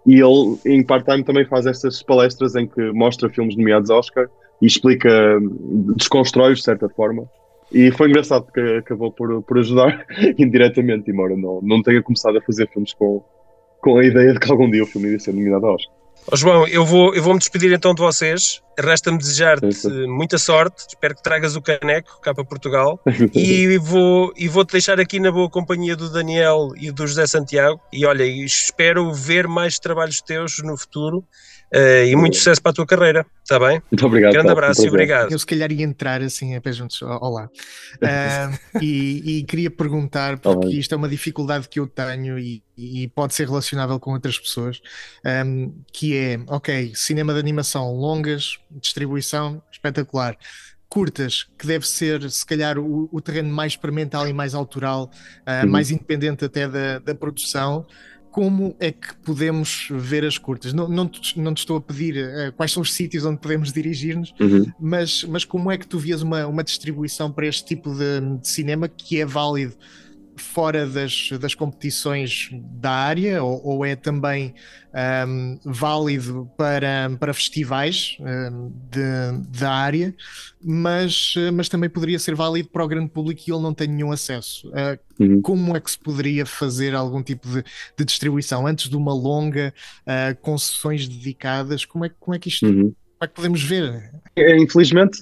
[0.07, 4.29] E ele, em part-time, também faz estas palestras em que mostra filmes nomeados Oscar
[4.63, 5.11] e explica,
[5.97, 7.29] desconstrói-os de certa forma.
[7.73, 10.07] E foi engraçado porque acabou por, por ajudar
[10.39, 13.25] indiretamente, embora não, não tenha começado a fazer filmes com,
[13.81, 15.96] com a ideia de que algum dia o filme iria ser nomeado a Oscar.
[16.31, 18.61] Oh, João, eu vou, eu vou me despedir então de vocês.
[18.79, 20.85] Resta-me desejar-te muita sorte.
[20.89, 23.01] Espero que tragas o caneco cá para Portugal.
[23.33, 27.81] e vou e vou-te deixar aqui na boa companhia do Daniel e do José Santiago.
[27.93, 31.25] E olha, espero ver mais trabalhos teus no futuro,
[31.75, 33.83] Uh, e muito sucesso para a tua carreira, está bem?
[33.91, 34.33] Muito obrigado.
[34.33, 35.33] Grande abraço e obrigado.
[35.33, 37.49] Eu se calhar ia entrar assim, a pé juntos, olá.
[37.97, 43.09] Uh, e, e, queria perguntar, porque isto é uma dificuldade que eu tenho e, e
[43.09, 44.83] pode ser relacionável com outras pessoas,
[45.47, 50.37] um, que é, ok, cinema de animação longas, distribuição espetacular
[50.89, 55.11] curtas, que deve ser se calhar o, o terreno mais experimental e mais autoral,
[55.47, 55.71] uh, uhum.
[55.71, 57.87] mais independente até da, da produção
[58.37, 60.75] como é que podemos ver as curtas?
[60.75, 63.73] Não, não, te, não te estou a pedir uh, quais são os sítios onde podemos
[63.73, 64.71] dirigir-nos, uhum.
[64.79, 68.47] mas, mas como é que tu vias uma, uma distribuição para este tipo de, de
[68.47, 69.75] cinema que é válido
[70.37, 74.55] fora das, das competições da área ou, ou é também
[75.27, 80.15] um, válido para, para festivais um, de, da área,
[80.63, 84.11] mas, mas também poderia ser válido para o grande público e ele não tem nenhum
[84.11, 84.69] acesso.
[84.69, 85.43] Uh, uhum.
[85.43, 87.63] Como é que se poderia fazer algum tipo de,
[87.97, 89.73] de distribuição antes de uma longa,
[90.03, 91.85] uh, com sessões dedicadas?
[91.85, 92.67] Como é, como é que isto.
[92.67, 94.11] Uhum é que podemos ver?
[94.37, 95.19] É, infelizmente,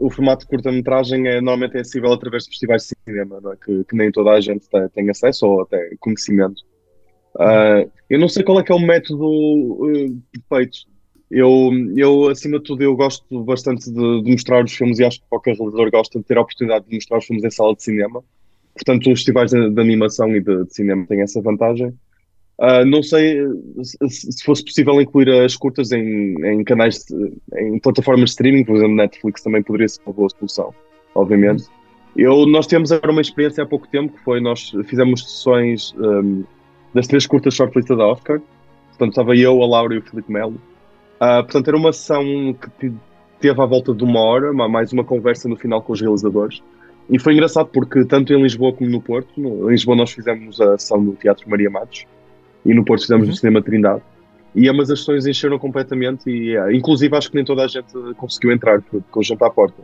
[0.00, 3.64] o formato de curta-metragem é, normalmente é acessível através de festivais de cinema, é?
[3.64, 6.62] que, que, nem toda a gente tem, acesso ou até conhecimento.
[7.34, 10.78] Uh, eu não sei qual é que é o método uh, perfeito.
[11.28, 15.20] Eu, eu, acima de tudo, eu gosto bastante de, de, mostrar os filmes e acho
[15.20, 17.82] que qualquer realizador gosta de ter a oportunidade de mostrar os filmes em sala de
[17.82, 18.22] cinema.
[18.74, 21.92] Portanto, os festivais de, de animação e de, de cinema têm essa vantagem.
[22.58, 23.36] Uh, não sei
[23.82, 28.64] se, se, fosse possível incluir as curtas em, em canais, de, em plataformas de streaming,
[28.64, 30.72] por exemplo, Netflix também poderia ser uma boa solução,
[31.14, 31.64] obviamente.
[32.16, 36.44] Eu, nós temos agora uma experiência há pouco tempo, que foi, nós fizemos sessões um,
[36.94, 38.40] das três curtas shortlistas da Oscar,
[38.90, 40.60] portanto estava eu, a Laura e o Felipe Melo.
[41.16, 42.24] Uh, portanto, era uma sessão
[42.78, 42.92] que
[43.40, 46.62] teve à volta de uma hora, mais uma conversa no final com os realizadores.
[47.10, 50.60] E foi engraçado porque tanto em Lisboa como no Porto, no, em Lisboa nós fizemos
[50.60, 52.06] a sessão no Teatro Maria Matos,
[52.64, 53.30] e no Porto fizemos uhum.
[53.30, 54.02] no Cinema Trindade.
[54.54, 57.92] E ambas as sessões encheram completamente e, uh, inclusive, acho que nem toda a gente
[58.16, 59.82] conseguiu entrar, com o gente à porta.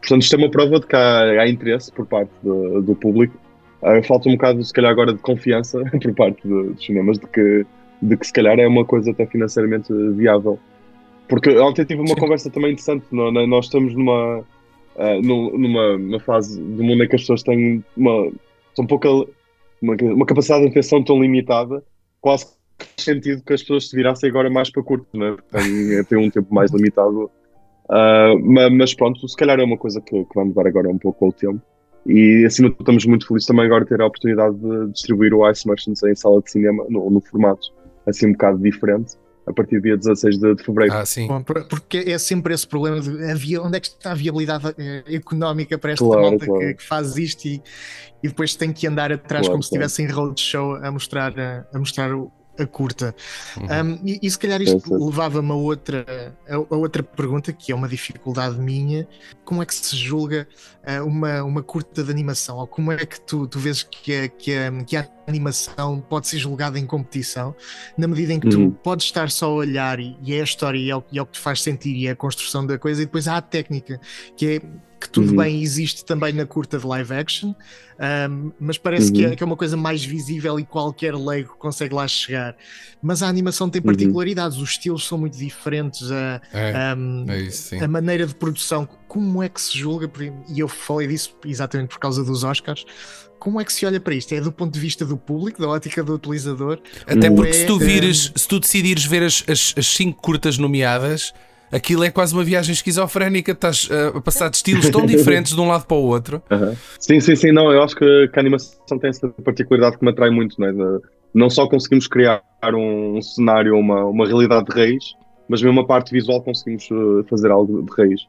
[0.00, 3.34] Portanto, isto é uma prova de que há, há interesse por parte do, do público.
[3.82, 7.26] Uh, falta um bocado, se calhar, agora de confiança por parte de, dos cinemas de
[7.26, 7.66] que,
[8.02, 10.58] de que, se calhar, é uma coisa até financeiramente viável.
[11.26, 12.16] Porque ontem tive uma Sim.
[12.16, 13.06] conversa também interessante.
[13.10, 14.40] nós estamos numa,
[14.96, 18.30] uh, numa, numa fase do mundo em que as pessoas têm uma,
[18.86, 19.08] pouca,
[19.80, 21.82] uma, uma capacidade de atenção tão limitada
[22.20, 22.46] quase
[22.78, 25.36] que faz sentido que as pessoas se virassem agora mais para curto, né?
[25.50, 27.24] tem, tem um tempo mais limitado.
[27.24, 27.30] Uh,
[27.90, 31.24] ah, mas, mas, pronto, se calhar é uma coisa que, que mudar agora um pouco
[31.24, 31.60] ao tempo.
[32.06, 35.68] E tudo estamos muito felizes também agora de ter a oportunidade de distribuir o Ice
[35.68, 37.68] Merchants em sala de cinema, no, no formato
[38.06, 39.16] assim um bocado diferente
[39.50, 40.94] a partir do dia 16 de, de fevereiro.
[40.94, 41.26] Ah, sim.
[41.26, 45.04] Bom, porque é sempre esse problema de havia, onde é que está a viabilidade eh,
[45.08, 46.60] económica para esta claro, malta claro.
[46.60, 47.62] Que, que, faz isto e,
[48.22, 51.66] e depois tem que andar atrás claro, como se estivesse em roadshow a mostrar, a,
[51.72, 53.14] a mostrar o, a curta.
[53.56, 53.64] Uhum.
[53.64, 57.74] Um, e, e, se calhar isto levava-me a outra, a, a, outra pergunta, que é
[57.74, 59.06] uma dificuldade minha:
[59.44, 60.46] como é que se julga
[60.84, 62.58] uh, uma, uma curta de animação?
[62.58, 66.28] Ou como é que tu, tu vês que a, que, a, que a animação pode
[66.28, 67.54] ser julgada em competição,
[67.96, 68.70] na medida em que uhum.
[68.70, 71.18] tu podes estar só a olhar e, e é a história e é, o, e
[71.18, 73.36] é o que te faz sentir e é a construção da coisa, e depois há
[73.36, 74.00] a técnica,
[74.36, 74.62] que é
[75.00, 75.36] que tudo uhum.
[75.36, 77.54] bem existe também na curta de live action,
[78.28, 79.12] um, mas parece uhum.
[79.12, 79.36] que, é, uhum.
[79.36, 82.54] que, é, uma coisa mais visível e qualquer leigo consegue lá chegar.
[83.02, 83.86] Mas a animação tem uhum.
[83.86, 84.64] particularidades, uhum.
[84.64, 89.42] os estilos são muito diferentes, a, é, um, é isso, a maneira de produção, como
[89.42, 90.10] é que se julga,
[90.48, 92.84] e eu falei disso exatamente por causa dos Oscars.
[93.38, 94.34] Como é que se olha para isto?
[94.34, 96.78] É do ponto de vista do público, da ótica do utilizador?
[97.06, 100.58] Até porque é, se tu vires, se tu decidires ver as, as, as cinco curtas
[100.58, 101.32] nomeadas,
[101.70, 105.60] aquilo é quase uma viagem esquizofrénica, estás uh, a passar de estilos tão diferentes de
[105.60, 106.42] um lado para o outro.
[106.50, 106.74] Uhum.
[106.98, 110.10] Sim, sim, sim, não, eu acho que, que, a animação tem essa particularidade que me
[110.10, 110.72] atrai muito, né?
[110.72, 111.00] De,
[111.32, 112.42] não só conseguimos criar
[112.74, 115.04] um, um cenário, uma, uma realidade de raiz,
[115.48, 118.22] mas mesmo a parte visual conseguimos uh, fazer algo de raiz.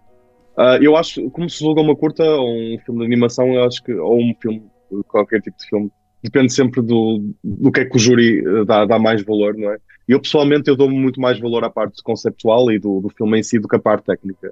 [0.58, 3.84] Uh, eu acho, como se julga uma curta ou um filme de animação, eu acho
[3.84, 4.64] que, ou um filme,
[5.08, 5.92] qualquer tipo de filme,
[6.24, 9.78] depende sempre do, do que é que o júri dá, dá mais valor, não é?
[10.12, 13.44] Eu pessoalmente eu dou muito mais valor à parte conceptual e do, do filme em
[13.44, 14.52] si do que à parte técnica.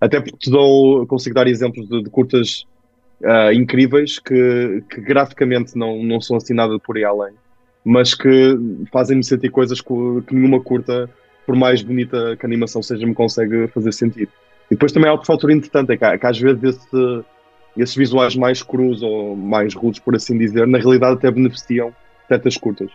[0.00, 2.64] Até porque te dou, consigo dar exemplos de, de curtas
[3.22, 7.34] uh, incríveis que, que, graficamente não, não são assim nada por aí além,
[7.84, 8.56] mas que
[8.92, 9.94] fazem-me sentir coisas que,
[10.26, 11.08] que, nenhuma curta,
[11.46, 14.28] por mais bonita que a animação seja, me consegue fazer sentir.
[14.70, 17.24] E depois também há outro fator importante, é que, que às vezes esse,
[17.76, 21.92] esses visuais mais crus ou mais rudos, por assim dizer, na realidade até beneficiam
[22.28, 22.90] certas curtas.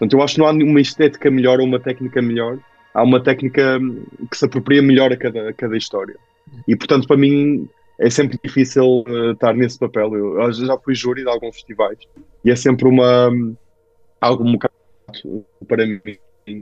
[0.00, 2.58] Portanto, eu acho que não há uma estética melhor ou uma técnica melhor.
[2.94, 3.78] Há uma técnica
[4.30, 6.16] que se apropria melhor a cada, a cada história.
[6.66, 10.16] E, portanto, para mim é sempre difícil uh, estar nesse papel.
[10.16, 11.98] Eu, eu, já fui júri de alguns festivais
[12.42, 13.30] e é sempre uma
[14.18, 14.74] algo um bocado
[15.68, 16.00] para mim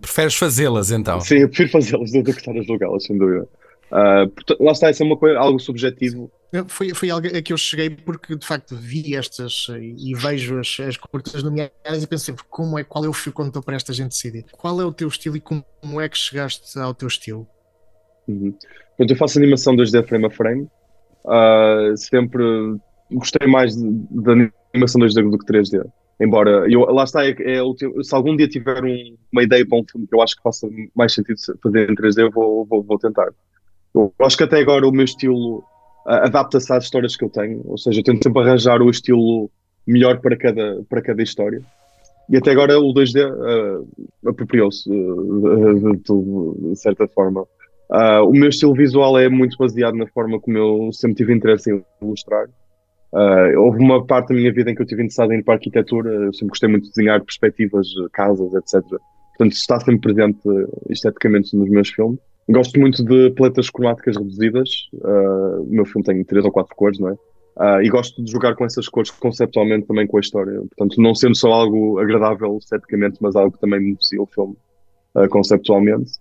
[0.00, 1.20] Preferes fazê-las então?
[1.20, 3.48] Sim, eu prefiro fazê-las do que estar a julgá-las, sem dúvida.
[3.90, 6.30] Uh, portanto, lá está, isso é uma coisa, algo subjetivo.
[6.66, 10.80] Foi, foi algo a que eu cheguei porque de facto vi estas e vejo as,
[10.80, 13.92] as curtas nomeadas e penso sempre como é, qual é o fio condutor para esta
[13.92, 14.46] gente decidir.
[14.52, 17.46] Qual é o teu estilo e como é que chegaste ao teu estilo?
[18.26, 18.52] Uhum.
[18.96, 20.68] Portanto, eu faço animação 2D frame a frame.
[21.24, 22.42] Uh, sempre
[23.10, 24.32] gostei mais da
[24.72, 25.84] animação 2D do que 3D.
[26.20, 27.60] Embora, eu, lá está, é, é,
[28.02, 30.68] se algum dia tiver um, uma ideia para um filme que eu acho que faça
[30.94, 33.28] mais sentido fazer em 3D, eu vou, vou, vou tentar.
[34.00, 35.62] Eu acho que até agora o meu estilo
[36.06, 39.50] adapta-se às histórias que eu tenho, ou seja, eu tento sempre arranjar o estilo
[39.86, 41.60] melhor para cada, para cada história.
[42.30, 47.42] E até agora o 2D uh, apropriou-se uh, de, de, de, certa forma.
[47.90, 51.72] Uh, o meu estilo visual é muito baseado na forma como eu sempre tive interesse
[51.72, 52.46] em ilustrar.
[53.10, 55.54] Uh, houve uma parte da minha vida em que eu tive interessado em ir para
[55.54, 58.82] a arquitetura, eu sempre gostei muito de desenhar perspectivas, casas, etc.
[58.82, 60.40] Portanto, está sempre presente
[60.90, 62.20] esteticamente nos meus filmes.
[62.48, 64.88] Gosto muito de paletas cromáticas reduzidas.
[64.94, 67.12] Uh, o meu filme tem três ou quatro cores, não é?
[67.12, 70.54] Uh, e gosto de jogar com essas cores conceptualmente também com a história.
[70.54, 74.56] Portanto, não sendo só algo agradável esteticamente, mas algo que também beneficia o filme
[75.14, 76.12] uh, conceptualmente.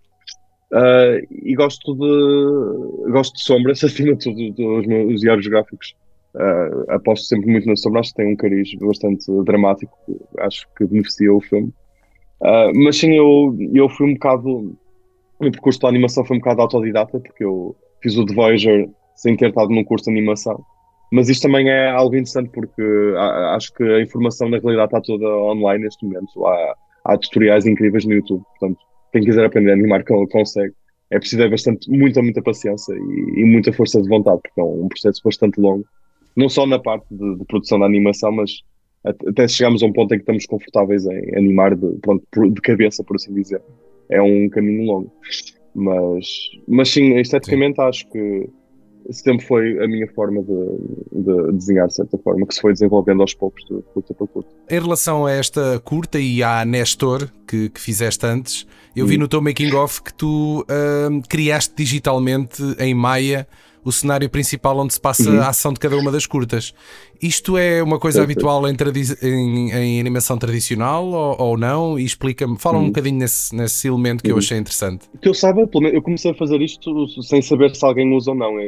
[1.32, 5.96] E gosto de gosto de sombras acima de tudo dos meus diários gráficos.
[6.90, 9.98] Aposto sempre muito nas sombras, que tem um cariz bastante dramático,
[10.40, 11.72] acho que beneficia o filme.
[12.76, 14.78] Mas sim, eu, eu fui um bocado
[15.40, 18.90] o meu percurso de animação foi um bocado autodidata, porque eu fiz o The Voyager
[19.16, 20.64] sem ter estado num curso de animação.
[21.12, 22.84] Mas isto também é algo interessante porque
[23.56, 26.46] acho que a informação na realidade está toda online neste momento.
[26.46, 28.80] Há, há tutoriais incríveis no YouTube, portanto,
[29.14, 30.74] quem quiser aprender a animar consegue.
[31.10, 34.64] É preciso ter bastante, muita, muita paciência e, e, muita força de vontade, porque é
[34.64, 35.86] um processo bastante longo.
[36.36, 38.52] Não só na parte de, de produção da animação, mas
[39.06, 43.06] até chegarmos a um ponto em que estamos confortáveis em animar de, pronto, de cabeça,
[43.06, 43.62] por assim dizer
[44.10, 45.14] é um caminho longo.
[45.76, 46.26] Mas,
[46.68, 47.82] mas sim, esteticamente sim.
[47.82, 48.50] acho que
[49.10, 52.74] esse tempo foi a minha forma de, de, desenhar de certa forma, que se foi
[52.74, 54.50] desenvolvendo aos poucos, de curta para curta.
[54.70, 59.20] Em relação a esta curta e à Nestor, que, que fizeste antes, eu vi hum.
[59.20, 63.48] no teu making of que tu uh, criaste digitalmente em Maia
[63.84, 65.40] o cenário principal onde se passa uhum.
[65.40, 66.74] a ação de cada uma das curtas.
[67.22, 68.76] Isto é uma coisa habitual em,
[69.24, 71.98] em, em, animação tradicional ou, ou não?
[71.98, 72.86] E explica-me, fala uhum.
[72.86, 74.36] um bocadinho nesse, nesse elemento que uhum.
[74.36, 75.08] eu achei interessante.
[75.22, 78.60] Que eu saiba, eu comecei a fazer isto sem saber se alguém usa ou não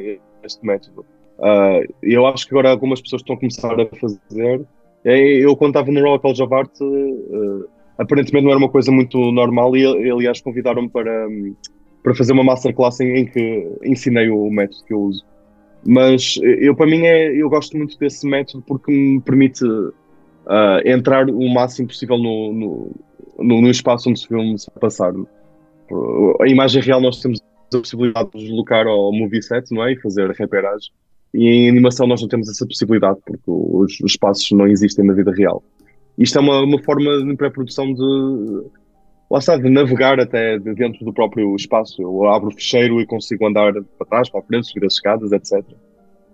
[0.43, 1.05] este método.
[1.39, 4.65] Uh, eu acho que agora algumas pessoas estão a começar a fazer.
[5.05, 7.65] Eu, quando estava no Royal College of Art, uh,
[7.97, 11.27] aparentemente não era uma coisa muito normal e, aliás, convidaram-me para.
[11.27, 11.55] Um,
[12.03, 15.25] para fazer uma masterclass em, em que ensinei o método que eu uso.
[15.85, 19.93] Mas eu, para mim, é, eu gosto muito desse método porque me permite uh,
[20.85, 22.91] entrar o máximo possível no,
[23.37, 25.13] no, no, espaço onde o filme se passar.
[26.41, 27.41] A imagem real nós temos
[27.73, 29.93] a possibilidade de deslocar ao movie set, não é?
[29.93, 30.91] E fazer reperagem.
[31.33, 35.13] E em animação nós não temos essa possibilidade porque os, os espaços não existem na
[35.13, 35.63] vida real.
[36.17, 38.63] Isto é uma, uma forma de pré-produção de
[39.29, 42.01] lá está, de navegar até dentro do próprio espaço.
[42.01, 45.31] Eu abro o fecheiro e consigo andar para trás, para a frente, subir as escadas,
[45.31, 45.63] etc.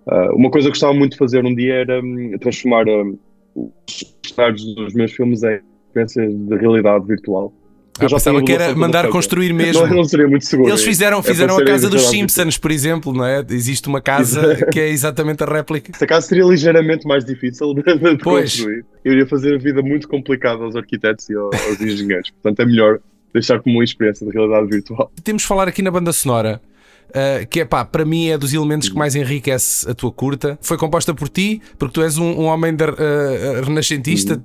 [0.08, 3.18] Uh, uma coisa que gostava muito de fazer um dia era um, transformar um,
[3.56, 7.52] os cenários dos meus filmes em experiências de realidade virtual.
[8.00, 9.88] Eu ah, já pensava que era mandar construir mesmo.
[9.88, 10.70] Não, não, seria muito seguro.
[10.70, 13.46] Eles fizeram, é fizeram é a casa dos Simpsons, por exemplo, não é?
[13.50, 15.92] Existe uma casa que é exatamente a réplica.
[15.96, 18.86] Essa casa seria ligeiramente mais difícil de, de construir.
[19.04, 22.32] Eu iria fazer a vida muito complicada aos arquitetos e aos, aos engenheiros.
[22.32, 23.00] Portanto, é melhor
[23.34, 25.12] deixar como uma experiência de realidade virtual.
[25.24, 26.62] Temos de falar aqui na banda sonora.
[27.08, 30.58] Uh, que é pá, para mim é dos elementos que mais enriquece a tua curta.
[30.62, 34.44] Foi composta por ti, porque tu és um, um homem de, uh, renascentista,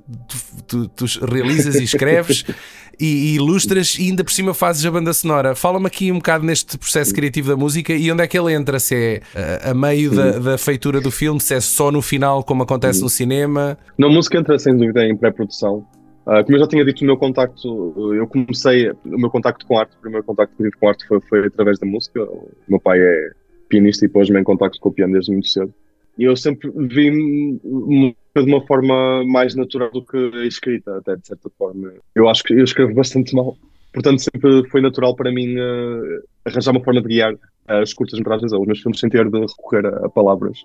[0.68, 2.44] tu, tu, tu, realizas e escreves
[3.00, 5.54] e, e, ilustras e ainda por cima fazes a banda sonora.
[5.54, 8.78] Fala-me aqui um bocado neste processo criativo da música e onde é que ele entra?
[8.78, 9.22] Se é
[9.64, 13.00] a, a meio da, da, feitura do filme, se é só no final, como acontece
[13.00, 13.78] no cinema?
[13.96, 15.86] Na música entra sem dúvida em pré-produção.
[16.26, 19.78] Uh, como eu já tinha dito, o meu contacto, eu comecei, o meu contacto com
[19.78, 22.22] arte, o primeiro contacto que tive com arte foi, foi através da música.
[22.22, 23.30] O meu pai é
[23.68, 25.72] pianista e pôs-me em contacto com o piano desde muito cedo.
[26.20, 31.48] E eu sempre vi de uma forma mais natural do que escrita, até de certa
[31.56, 31.94] forma.
[32.14, 33.56] Eu acho que eu escrevo bastante mal.
[33.94, 37.34] Portanto, sempre foi natural para mim uh, arranjar uma forma de guiar
[37.66, 40.58] as curtas-metragens ou os meus filmes sem ter de recorrer a, a, palavras.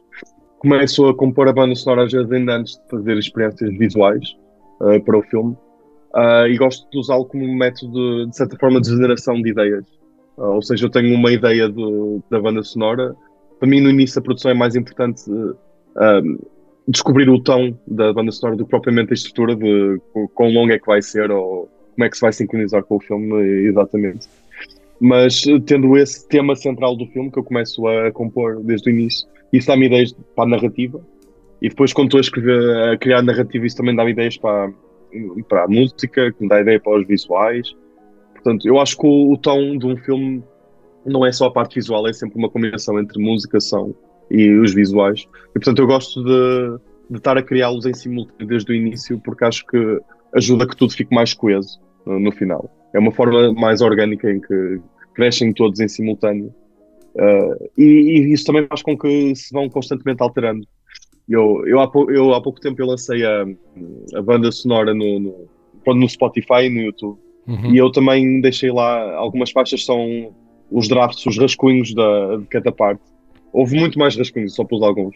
[0.60, 4.36] Começo a compor a banda sonora às vezes ainda antes de fazer experiências visuais
[4.82, 5.56] uh, para o filme
[6.16, 9.52] uh, e gosto de usá-lo como um método, de, de certa forma, de geração de
[9.52, 9.86] ideias.
[10.36, 13.16] ou seja, eu tenho uma ideia do, da banda sonora.
[13.60, 15.24] Para mim, no início, a produção é mais importante
[16.88, 20.00] descobrir o tom da banda sonora do que propriamente a estrutura de
[20.34, 23.00] quão longo é que vai ser ou, como é que se vai sincronizar com o
[23.00, 24.28] filme, exatamente.
[25.00, 29.28] Mas tendo esse tema central do filme que eu começo a compor desde o início,
[29.52, 31.02] isso dá-me ideias para a narrativa.
[31.62, 34.72] E depois, quando estou a escrever, a criar narrativa, isso também dá-me ideias para,
[35.50, 37.76] para a música, que me dá ideia para os visuais.
[38.34, 40.44] Portanto, eu acho que o, o tom de um filme
[41.06, 43.94] não é só a parte visual, é sempre uma combinação entre música, som
[44.30, 45.28] e os visuais.
[45.52, 46.80] E portanto, eu gosto de,
[47.10, 50.00] de estar a criá-los em simultâneo desde o início, porque acho que
[50.34, 52.70] ajuda que tudo fique mais coeso no, no final.
[52.94, 54.80] É uma forma mais orgânica em que
[55.14, 56.54] crescem todos em simultâneo.
[57.16, 60.68] Uh, e, e, isso também faz com que se vão constantemente alterando.
[61.28, 63.46] Eu, eu, há, pou, eu há pouco tempo eu lancei a,
[64.16, 67.18] a banda sonora no, no, no Spotify e no YouTube.
[67.48, 67.74] Uhum.
[67.74, 70.34] E eu também deixei lá algumas faixas são
[70.76, 73.02] os drafts, os rascunhos da, de cada parte.
[73.54, 75.16] Houve muito mais rascunhos, só pus alguns.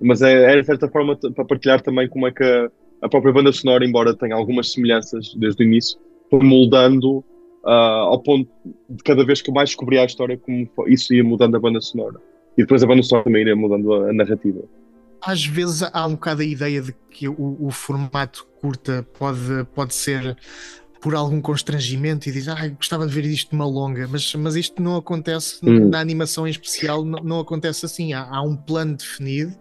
[0.00, 2.68] Mas é, é de certa forma para partilhar também como é que a,
[3.02, 5.96] a, própria banda sonora, embora tenha algumas semelhanças desde o início,
[6.28, 7.18] foi moldando
[7.64, 8.50] uh, ao ponto
[8.90, 11.80] de cada vez que eu mais descobria a história, como isso ia mudando a banda
[11.80, 12.20] sonora.
[12.58, 14.64] E depois a banda sonora também ia mudando a, a narrativa
[15.18, 19.92] às vezes há um bocado a ideia de que o, o, formato curta pode, pode
[19.92, 20.36] ser
[21.06, 24.82] por algum constrangimento e diz, ah, gostava de ver isto numa longa, mas, mas isto
[24.82, 25.88] não acontece hum.
[25.88, 28.12] na animação em especial, não, não acontece assim.
[28.12, 29.52] Há, há, um plano definido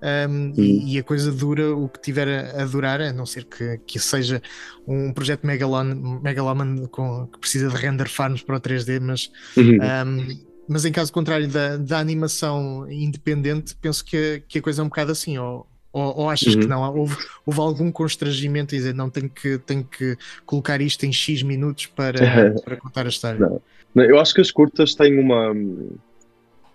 [0.00, 0.52] um, hum.
[0.56, 3.78] e, e, a coisa dura o que tiver a, a, durar, a não ser que,
[3.78, 4.40] que seja
[4.86, 9.28] um projeto Megalon, Megaloman com, que precisa de render farms para o 3D, mas.
[9.56, 9.78] Uhum.
[9.82, 14.84] Um, mas em caso contrário da, da animação independente, penso que, que a coisa é
[14.84, 16.60] um bocado assim, ou, ou, ou achas uhum.
[16.60, 16.96] que não?
[16.96, 20.16] Houve, houve algum constrangimento a dizer não, tenho que, tenho que
[20.46, 22.18] colocar isto em X minutos para,
[22.64, 23.38] para contar a história?
[23.38, 23.60] Não.
[24.02, 25.52] Eu acho que as curtas têm uma.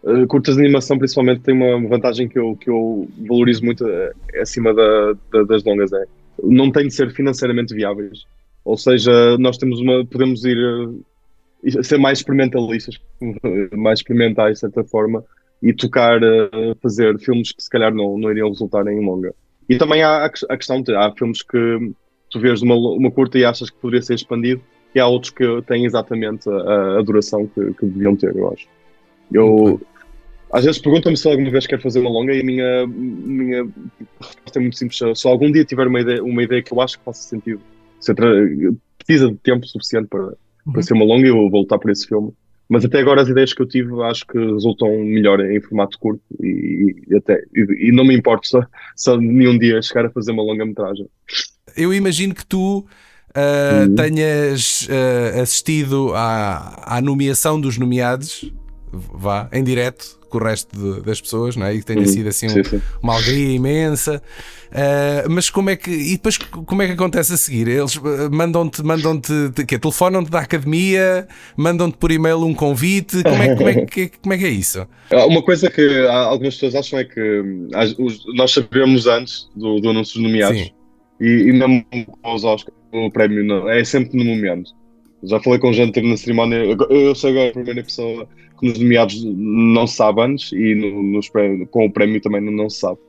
[0.03, 4.13] Uh, curtas de animação, principalmente, têm uma vantagem que eu, que eu valorizo muito uh,
[4.39, 5.91] acima da, da, das longas.
[5.91, 6.05] É
[6.43, 8.25] não têm de ser financeiramente viáveis.
[8.63, 10.05] Ou seja, nós temos uma.
[10.05, 10.57] Podemos ir.
[10.57, 11.03] Uh,
[11.83, 12.99] ser mais experimentalistas,
[13.75, 15.23] mais experimentais de certa forma,
[15.61, 19.33] e tocar a fazer filmes que se calhar não, não iriam resultar em longa.
[19.67, 21.91] E também há a questão de há filmes que
[22.29, 24.61] tu vês uma, uma curta e achas que poderia ser expandido,
[24.93, 28.67] e há outros que têm exatamente a, a duração que, que deviam ter, eu acho.
[29.31, 29.81] Eu,
[30.51, 33.67] às vezes perguntam-me se alguma vez quero fazer uma longa e a minha, minha
[34.19, 35.19] resposta é muito simples.
[35.19, 37.61] Se algum dia tiver uma ideia, uma ideia que eu acho que faça sentido,
[37.99, 40.73] se precisa de tempo suficiente para, uhum.
[40.73, 42.31] para ser uma longa, eu vou voltar por esse filme.
[42.69, 46.21] Mas até agora as ideias que eu tive acho que resultam melhor em formato curto
[46.41, 48.61] e, e até e, e, não me importo só,
[48.95, 51.07] só nenhum dia chegar a fazer uma longa metragem.
[51.75, 58.51] Eu imagino que tu uh, tenhas uh, assistido à, à nomeação dos nomeados,
[58.91, 61.73] vá, em direto, com o resto de, das pessoas, não é?
[61.73, 62.05] E que tenha uhum.
[62.05, 62.81] sido assim sim, sim.
[63.01, 64.21] uma alegria imensa.
[64.67, 65.89] Uh, mas como é que.
[65.89, 67.67] E depois como é que acontece a seguir?
[67.67, 73.23] Eles ah, mandam-te, mandam-te, que telefonam-te da academia, mandam-te por e-mail um convite.
[73.23, 74.85] Como é, como, é que, como é que é isso?
[75.11, 77.69] Uma coisa que algumas pessoas acham é que hum,
[78.35, 80.59] nós sabemos antes do, do anúncio dos nomeados.
[80.59, 80.71] Sim.
[81.19, 81.85] E, e mesmo
[82.21, 84.71] com os Oscars, o prémio não, é sempre no momento.
[85.23, 86.57] Já falei com gente na cerimónia.
[86.89, 88.27] Eu sou agora a primeira pessoa
[88.57, 91.29] que nos nomeados não se sabe antes e no, nos,
[91.69, 92.99] com o prémio também não, não se sabe.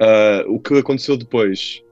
[0.00, 1.82] Uh, o que aconteceu depois?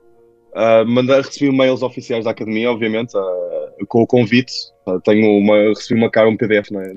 [0.54, 4.52] Uh, mandar, recebi mails oficiais da academia, obviamente, uh, com o convite.
[4.86, 6.94] Uh, tenho uma, recebi uma cara, um PDF né,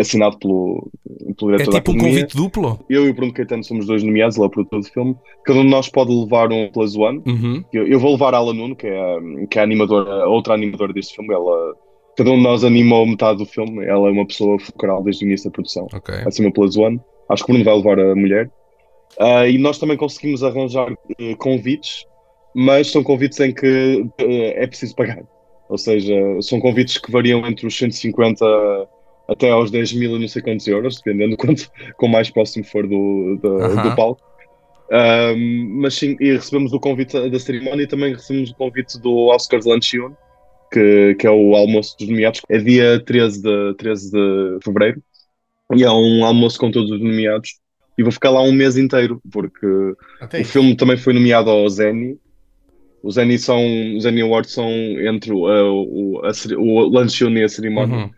[0.00, 0.90] assinado pelo,
[1.36, 2.78] pelo diretor É tipo um convite duplo?
[2.88, 5.16] Eu e o Bruno Caetano somos dois nomeados, lá produtor do filme.
[5.44, 7.22] Cada um de nós pode levar um Plus One.
[7.26, 7.62] Uhum.
[7.72, 10.28] Eu, eu, vou levar a Ala Nuno, que é, a, que é a animadora, a
[10.28, 11.34] outra animadora deste filme.
[11.34, 11.74] Ela
[12.16, 13.84] cada um de nós animou metade do filme.
[13.84, 15.86] Ela é uma pessoa focal desde o início da produção.
[15.92, 16.22] Okay.
[16.40, 17.00] Uma Plus One.
[17.28, 18.50] Acho que o Bruno vai levar a mulher.
[19.18, 22.04] Uh, e nós também conseguimos arranjar uh, convites,
[22.54, 25.22] mas são convites em que uh, é preciso pagar.
[25.68, 28.44] Ou seja, são convites que variam entre os 150
[29.28, 32.86] até aos 10 mil e não sei quantos euros, dependendo quanto com mais próximo for
[32.86, 33.82] do, do, -huh.
[33.82, 34.20] do palco.
[35.80, 39.64] mas sim, e recebemos o convite da cerimónia e também recebemos o convite do Oscars
[39.64, 40.12] Luncheon,
[40.74, 42.40] que, que é o almoço dos nomeados.
[42.48, 45.00] É dia 13 de, 13 de fevereiro
[45.72, 47.60] e é um almoço com todos os nomeados.
[47.96, 49.66] E vou ficar lá um mês inteiro, porque
[50.20, 50.40] okay.
[50.40, 52.18] o filme também foi nomeado ao Zenny.
[53.04, 53.60] Os Zenny são,
[53.96, 57.96] os Emmy Awards são entre o, o, a, o luncheon e a cerimónia.
[57.96, 58.10] Uhum.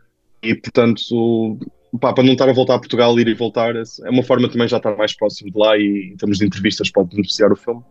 [0.43, 1.59] E portanto,
[2.01, 4.67] pá, para não estar a voltar a Portugal, ir e voltar, é uma forma também
[4.67, 7.83] já estar mais próximo de lá e em termos de entrevistas pode beneficiar o filme.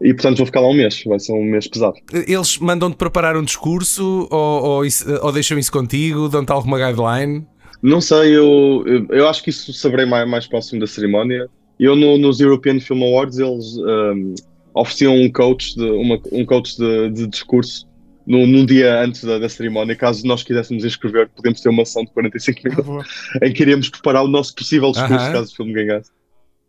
[0.00, 1.94] E portanto vou ficar lá um mês, vai ser um mês pesado.
[2.12, 4.82] Eles mandam-te preparar um discurso ou, ou,
[5.22, 6.28] ou deixam isso contigo?
[6.28, 7.46] Dão-te alguma guideline?
[7.82, 11.48] Não sei, eu, eu acho que isso saberei mais, mais próximo da cerimónia.
[11.78, 14.34] Eu no, nos European Film Awards eles um,
[14.74, 17.86] ofereciam um coach de, uma, um coach de, de discurso
[18.26, 22.04] num, num dia antes da, da, cerimónia, caso nós quiséssemos inscrever, podemos ter uma ação
[22.04, 23.06] de 45 Ah, minutos
[23.42, 25.32] em que iríamos preparar o nosso possível discurso Aham.
[25.32, 26.10] caso o filme ganhasse.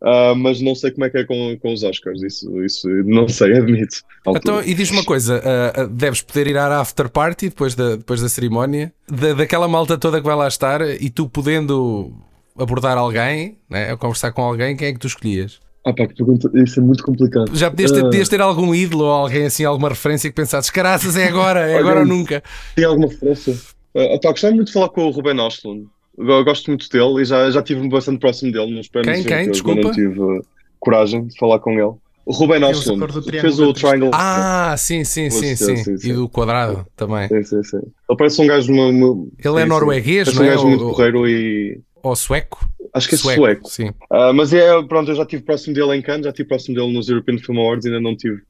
[0.02, 3.26] Ah, mas não sei como é que é com, com os Oscars, isso, isso não
[3.28, 3.96] sei, admito.
[4.26, 8.20] Então, e diz uma coisa: ah, deves poder ir à after party depois da, depois
[8.20, 12.12] da cerimónia, da, daquela malta toda que vai lá estar, e tu podendo
[12.58, 15.60] abordar alguém, né, ou conversar com alguém, quem é que tu escolhias?
[15.84, 17.54] Ah, pá, que pergunta, isso é muito complicado.
[17.54, 18.04] Já podias ter, Ah.
[18.04, 21.78] podias ter algum ídolo ou alguém assim, alguma referência que pensasses, caraças, é agora, é
[21.78, 22.42] agora ou nunca.
[22.74, 23.52] Tem alguma referência?
[23.94, 25.86] Uh, pá, gostava muito de falar com o Ruben Ostlund.
[26.18, 29.18] Eu Gosto muito dele e já, já estive bastante próximo dele nos prémios.
[29.24, 29.50] Quem, quem?
[29.50, 29.82] Desculpa?
[29.82, 30.44] Não tive uh,
[30.80, 31.94] coragem de falar com ele.
[32.24, 33.06] O Ruben Ostlund
[33.40, 34.10] fez o Triangle.
[34.12, 35.76] Ah, sim, sim, sim, Sim, sim.
[35.76, 36.10] sim, sim.
[36.10, 37.28] E do quadrado também.
[37.28, 37.76] Sim, sim, sim.
[37.76, 38.72] Ele parece um gajo.
[38.72, 40.48] Ele é norueguês, não um é?
[40.50, 41.80] gajo muito Ou- porreiro e.
[42.02, 42.68] Ou sueco?
[42.92, 43.68] Acho que é sueco.
[43.70, 43.90] Sim.
[44.10, 46.92] Ah, mas é, pronto, eu já estive próximo dele em Cannes, já estive próximo dele
[46.92, 48.40] nos European Film Awards, ainda não tive,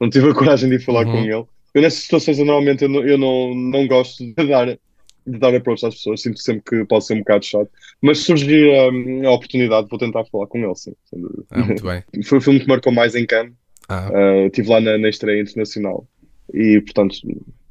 [0.00, 1.12] não tive a coragem de ir falar Uhum.
[1.12, 1.44] com ele.
[1.74, 4.78] Eu nessas situações eu normalmente eu não, eu não, não gosto de dar,
[5.26, 7.70] de dar approach às pessoas, sinto sempre que pode ser um bocado chato.
[8.00, 10.94] Mas surgir hum, a oportunidade, vou tentar falar com ele, sim.
[11.50, 12.02] Ah, muito bem.
[12.24, 13.52] Foi o filme que marcou mais em Cannes,
[13.88, 16.06] Ah, Ah, estive lá na, na estreia internacional
[16.54, 17.16] e, portanto,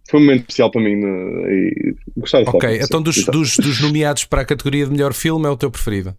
[0.10, 1.10] foi um momento especial para mim né,
[1.52, 5.14] e gostava de falar ok, então dos, dos, dos nomeados para a categoria de melhor
[5.14, 6.16] filme é o teu preferido?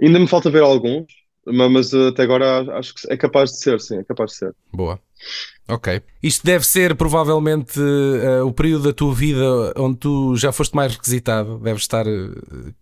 [0.00, 1.06] Ainda me falta ver alguns,
[1.46, 4.54] mas uh, até agora acho que é capaz de ser, sim, é capaz de ser.
[4.72, 4.98] Boa.
[5.68, 6.00] Ok.
[6.22, 10.92] Isto deve ser provavelmente eh, o período da tua vida onde tu já foste mais
[10.92, 11.58] requisitado.
[11.58, 12.28] Deves estar eh,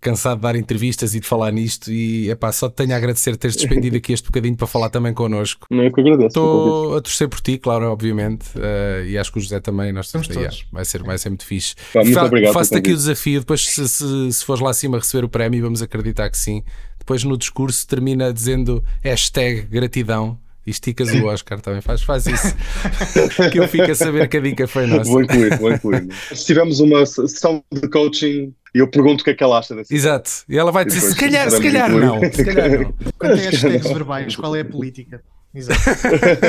[0.00, 1.90] cansado de dar entrevistas e de falar nisto.
[1.90, 5.14] E epá, só te tenho a agradecer teres despendido aqui este bocadinho para falar também
[5.14, 5.66] connosco.
[5.70, 6.26] Não é que agradeço.
[6.26, 8.46] Estou a torcer por ti, claro, obviamente.
[8.56, 9.90] eh, e acho que o José também.
[9.90, 10.66] Nós Estamos todos.
[10.70, 11.74] vai, ser, vai ser muito fixe.
[11.92, 13.40] Pá, muito Fa- Faço-te aqui o desafio.
[13.40, 16.62] Depois, se, se, se fores lá acima receber o prémio, vamos acreditar que sim.
[17.04, 20.38] Depois no discurso termina dizendo hashtag gratidão.
[20.66, 22.56] E esticas o Oscar também, faz, faz isso
[23.52, 25.10] que eu fico a saber que a dica foi nossa.
[25.10, 26.08] Vou incluir, vou incluir.
[26.32, 29.74] Se tivermos uma sessão de coaching e eu pergunto o que é que ela acha
[29.74, 29.94] desse.
[29.94, 32.94] Exato, e ela vai dizer: se calhar, se calhar não, se calhar não.
[33.18, 35.20] Quanto a hashtags verbais, qual é a política?
[35.54, 35.80] Exato.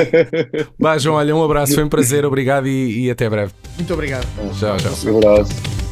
[0.80, 3.52] Bah, João, olha, um abraço, foi um prazer, obrigado e, e até breve.
[3.76, 4.26] Muito obrigado.
[4.58, 5.12] Tchau, tchau.
[5.12, 5.85] Um abraço.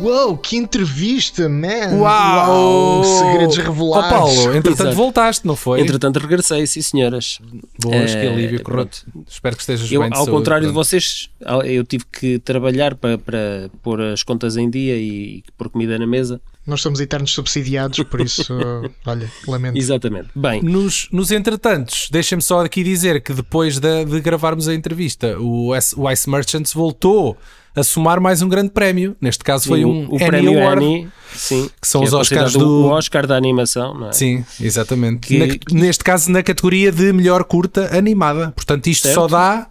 [0.00, 1.96] Uou, que entrevista, man!
[1.98, 3.02] Uau!
[3.04, 4.08] Segredos Ó revelados.
[4.10, 4.96] Paulo, entretanto Exato.
[4.96, 5.80] voltaste, não foi?
[5.80, 7.40] Entretanto, regressei, sim, senhoras.
[7.80, 9.04] Boas, que Eh, alívio, correu pronto.
[9.28, 10.84] Espero que estejas Eu, bem de ao saúde, contrário de pronto.
[10.86, 15.68] vocês, ao- eu tive que trabalhar para, para pôr as contas em dia e pôr
[15.68, 16.40] comida na mesa.
[16.68, 18.46] Nós somos eternos subsidiados, por isso,
[19.06, 19.78] olha, lamento.
[19.78, 20.28] Exatamente.
[20.36, 25.38] Bem, Nos, nos entretantos, deixem-me só aqui dizer que depois de, de gravarmos a entrevista,
[25.40, 27.36] o, S- o Ice Merchants voltou
[27.74, 29.16] a somar mais um grande prémio.
[29.20, 30.84] Neste caso foi o, um o Annie prémio Award.
[30.84, 34.12] Annie, sim, que são é os Oscars considerado do- o Oscar da animação, não é?
[34.12, 35.26] Sim, exatamente.
[35.28, 38.50] Que- Na- neste caso, na categoria de melhor curta animada.
[38.54, 39.14] Portanto, isto Certo.
[39.14, 39.68] só dá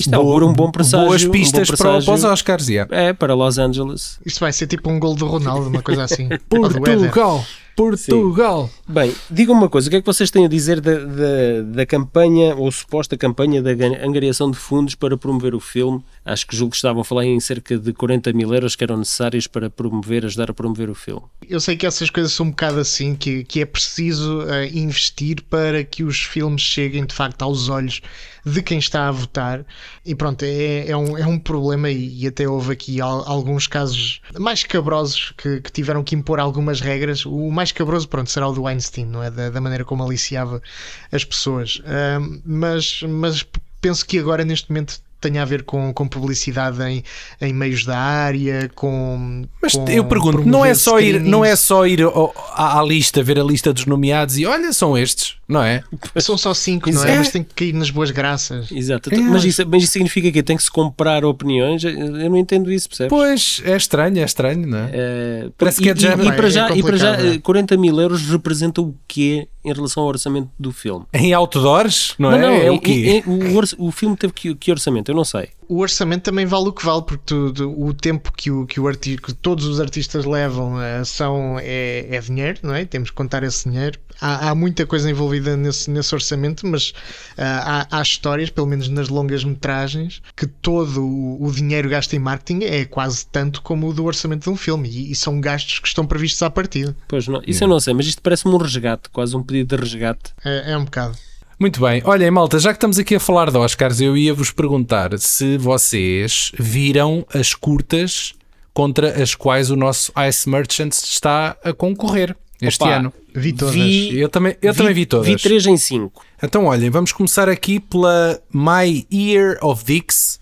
[0.00, 2.06] Isto augura um bom presságio, boas um bom pistas para, presságio.
[2.06, 2.68] para os Oscars.
[2.68, 2.96] yeah.
[2.96, 4.18] É, para Los Angeles.
[4.24, 6.28] Isto vai ser tipo um gol do Ronaldo, uma coisa assim.
[6.48, 7.44] Portugal!
[7.76, 8.68] Portugal!
[8.86, 11.86] Bem, digam uma coisa, o que é que vocês têm a dizer da, da, da
[11.86, 13.70] campanha, ou suposta campanha da
[14.04, 16.02] angariação de fundos para promover o filme?
[16.24, 18.96] Acho que julgo que estavam a falar em cerca de 40 mil euros que eram
[18.98, 21.22] necessários para promover, ajudar a promover o filme.
[21.48, 25.42] Eu sei que essas coisas são um bocado assim, que, que é preciso eh, investir
[25.48, 28.02] para que os filmes cheguem de facto aos olhos
[28.44, 29.64] de quem está a votar.
[30.04, 33.66] E pronto, é, é, um, é um problema e, e até houve aqui al- alguns
[33.66, 37.24] casos mais cabrosos que, que tiveram que impor algumas regras.
[37.24, 39.30] O mais cabroso, pronto, será o do Weinstein, não é?
[39.30, 40.62] Da, da maneira como aliciava
[41.10, 41.80] as pessoas.
[41.86, 43.44] Ahm, mas, mas
[43.80, 47.02] penso que agora, neste momento, tenha a ver com, com publicidade em,
[47.40, 49.44] em meios da área, com.
[49.60, 52.82] Mas com eu pergunto, não é só ir, não é só ir ao- à, à
[52.84, 55.82] lista, ver a lista dos nomeados e olha, são estes, não é?
[56.18, 57.12] São só cinco, não é?
[57.14, 57.18] É.
[57.18, 58.70] Mas tem que cair nas boas graças.
[58.72, 59.12] Exato.
[59.14, 59.18] É.
[59.18, 61.82] Mas, isso, mas isso significa que tem que se comprar opiniões?
[61.84, 63.10] Eu não entendo isso, percebes?
[63.10, 64.90] Pois, é estranho, é estranho, não é?
[64.92, 66.28] Eh, Parece e, que é de e- género.
[66.28, 67.36] e para É já, e para já complicado, é.
[67.36, 71.04] eh, 40 mil euros representa o quê em relação ao orçamento do filme?
[71.12, 72.66] Em outdoors, não, é?
[72.66, 73.22] é o quê?
[73.26, 75.10] em- o, o filme teve que, que orçamento?
[75.10, 75.48] Eu não sei.
[75.72, 78.80] O orçamento também vale o que vale, porque tu- tu- o tempo que, o, que,
[78.80, 82.84] o arti que todos os artistas levam eh, são, é, é dinheiro, não é?
[82.84, 83.96] Temos que contar esse dinheiro.
[84.20, 86.92] Há, há muita coisa envolvida nesse, nesse orçamento, mas
[87.38, 92.14] ah, há, há histórias, pelo menos nas longas metragens, que todo o, o dinheiro gasto
[92.14, 95.40] em marketing é quase tanto como o do orçamento de um filme, e, e são
[95.40, 96.96] gastos que estão previstos à partida.
[97.06, 99.82] Pois não, isso eu não sei, mas isto parece-me um resgate, quase um pedido de
[99.84, 100.32] resgate.
[100.44, 101.16] É, é um bocado.
[101.60, 102.00] Muito bem.
[102.06, 105.58] Olhem, malta, já que estamos aqui a falar de Oscars, eu ia vos perguntar se
[105.58, 108.32] vocês viram as curtas
[108.72, 113.12] contra as quais o nosso Ice Merchants está a concorrer este Opa, ano.
[113.34, 113.74] Vi todas.
[113.74, 115.26] Vi- Eu também, eu também vi todas.
[115.26, 116.22] Vi 3 em 5.
[116.42, 120.39] Então, olhem, vamos começar aqui pela My Year of Dicks,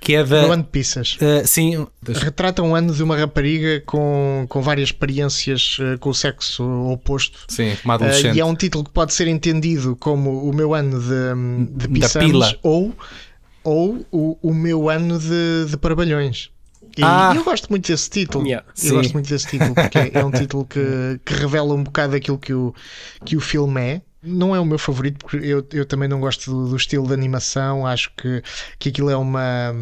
[0.00, 0.42] que é da.
[0.42, 1.16] No ano de Pisas.
[1.16, 1.86] Uh, sim.
[2.08, 7.38] Retrata um ano de uma rapariga com, com várias experiências uh, com o sexo oposto.
[7.48, 8.34] Sim, uma adolescente.
[8.34, 11.88] Uh, e é um título que pode ser entendido como o meu ano de, de
[11.88, 12.94] Pisamos ou,
[13.64, 16.50] ou o, o meu ano de, de Parabalhões.
[16.96, 18.46] E ah, eu gosto muito desse título.
[18.46, 18.90] Yeah, eu sim.
[18.94, 22.38] gosto muito desse título porque é, é um título que, que revela um bocado aquilo
[22.38, 22.74] que o,
[23.22, 26.50] que o filme é não é o meu favorito porque eu, eu também não gosto
[26.50, 27.86] do, do, estilo de animação.
[27.86, 28.42] Acho que,
[28.78, 29.74] que aquilo é uma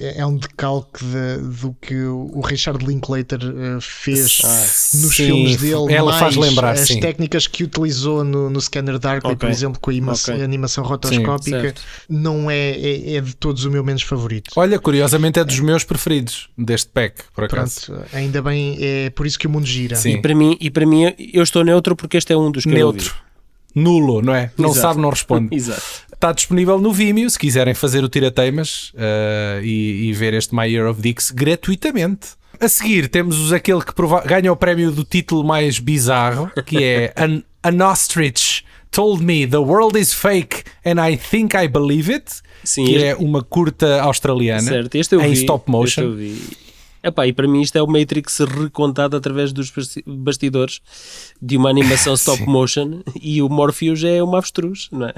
[0.00, 5.56] é um decalque de, do que o Richard Linklater uh, fez ah, nos sim, filmes
[5.56, 5.92] dele.
[5.92, 7.00] Ela faz lembrar as sim.
[7.00, 9.36] técnicas que utilizou no, no Scanner Darkly, okay.
[9.36, 10.42] por exemplo, com a okay.
[10.42, 14.50] animação rotoscópica, sim, não é, é, é, de todos o meu menos favorito.
[14.56, 17.86] Olha, curiosamente é dos meus preferidos deste pack, por acaso.
[17.86, 19.96] Pronto, ainda bem, é por isso que o mundo gira.
[19.96, 20.14] Sim.
[20.14, 22.70] E para mim, e para mim eu estou neutro porque este é um dos que
[22.70, 23.06] neutro.
[23.06, 23.24] eu
[23.74, 24.50] nulo, não é?
[24.56, 24.80] Não Exato.
[24.80, 25.48] sabe, não responde.
[25.56, 25.82] Exato.
[26.12, 30.66] Está disponível no Vimeo se quiserem fazer o tirateimas uh, e, e, ver este My
[30.66, 32.28] Year of Dicks gratuitamente.
[32.60, 33.92] A seguir temos os, aquele que
[34.26, 38.64] ganha o prémio do título mais bizarro, que é An, An Ostrich
[38.94, 42.30] Told Me the World is Fake and I Think I Believe It,
[42.62, 43.06] Sim, que este...
[43.08, 45.84] é uma curta australiana certo, este eu em vi, stop motion.
[45.84, 46.63] Este eu vi.
[47.04, 49.70] Epá, e para mim isto é o Matrix recontado através dos
[50.06, 50.80] bastidores
[51.40, 55.14] de uma animação stop motion e o Morpheus é uma avestruz, não é?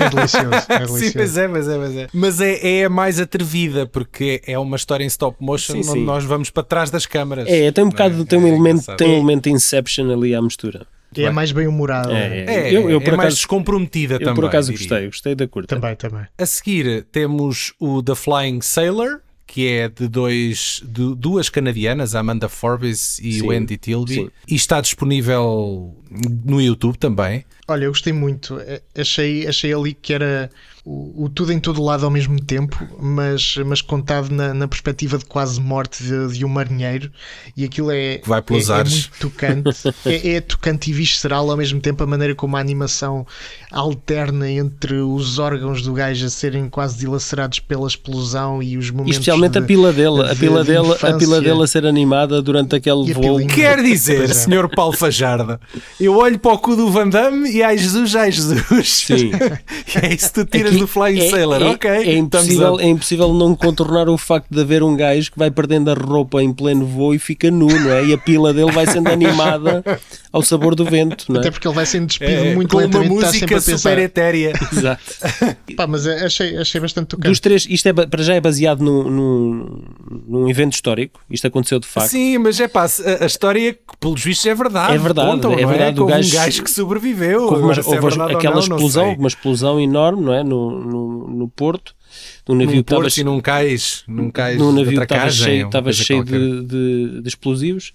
[0.00, 0.98] É delicioso, é delicioso.
[0.98, 2.08] sim, mas é, mas é, mas é.
[2.12, 5.98] Mas é, é a mais atrevida, porque é uma história em stop motion sim, onde
[6.00, 6.04] sim.
[6.04, 7.48] nós vamos para trás das câmaras.
[7.48, 8.24] É, tem um bocado, é?
[8.24, 10.86] tem um, é elemento, tem um elemento Inception ali à mistura.
[11.16, 12.10] É mais bem humorado.
[12.12, 12.72] É, é.
[12.72, 14.32] eu, eu, por é acaso, mais descomprometida eu também.
[14.32, 15.74] Eu por acaso gostei, gostei da curta.
[15.74, 16.26] Também, também.
[16.36, 22.20] A seguir temos o The Flying Sailor, que é de, dois, de duas canadianas, a
[22.20, 24.30] Amanda Forbes e sim, o Andy Tilby, sim.
[24.48, 25.94] e está disponível
[26.44, 27.44] no YouTube também.
[27.66, 28.58] Olha, eu gostei muito.
[28.60, 30.50] É, achei, achei ali que era
[30.84, 35.16] o, o, tudo em todo lado ao mesmo tempo, mas, mas contado na, na perspectiva
[35.16, 37.10] de quase morte de, de, um marinheiro,
[37.56, 41.56] e aquilo é, Vai pelos é, é muito tocante, é, é, tocante e visceral ao
[41.56, 43.26] mesmo tempo, a maneira como a animação
[43.74, 49.14] alterna entre os órgãos do gajo a serem quase dilacerados pela explosão e os momentos.
[49.14, 52.40] Especialmente de, a pila dele, de, a pila dele, a pila dele a ser animada
[52.40, 53.44] durante aquele voo.
[53.48, 54.32] Quer dizer, é.
[54.32, 55.60] senhor Paulo Fajarda,
[56.00, 58.88] eu olho para o cu do Van Damme e ai Jesus, ai Jesus.
[58.88, 59.32] Sim.
[60.00, 61.90] é isso que tu tiras do Flying é, Sailor, é, ok.
[61.90, 65.90] É impossível, é impossível não contornar o facto de haver um gajo que vai perdendo
[65.90, 68.04] a roupa em pleno voo e fica nu, não é?
[68.04, 69.82] E a pila dele vai sendo animada
[70.32, 71.40] ao sabor do vento, não é?
[71.40, 73.10] Até porque ele vai sendo despido é, muito lentamente.
[73.10, 74.52] uma música super etérea.
[74.72, 75.02] Exato.
[75.76, 77.28] Pá, mas achei, achei bastante tocante.
[77.28, 79.84] Dos três, isto é, para já é baseado num, num,
[80.26, 81.20] num evento histórico.
[81.30, 82.10] Isto aconteceu de facto.
[82.10, 84.94] Sim, mas é pá, a, a história, pelos vistos, é verdade.
[84.94, 85.98] É verdade, Contam, é verdade.
[85.98, 86.02] É?
[86.02, 87.42] O gajo, um gajo que sobreviveu.
[87.42, 90.44] Houve, uma, houve é aquela não, explosão, uma explosão enorme, não é?
[90.44, 91.94] No, no, no Porto
[92.48, 95.92] num navio num que estava e num cais, num cais num navio estava cheio, estava
[95.92, 97.92] cheio de, de, de, explosivos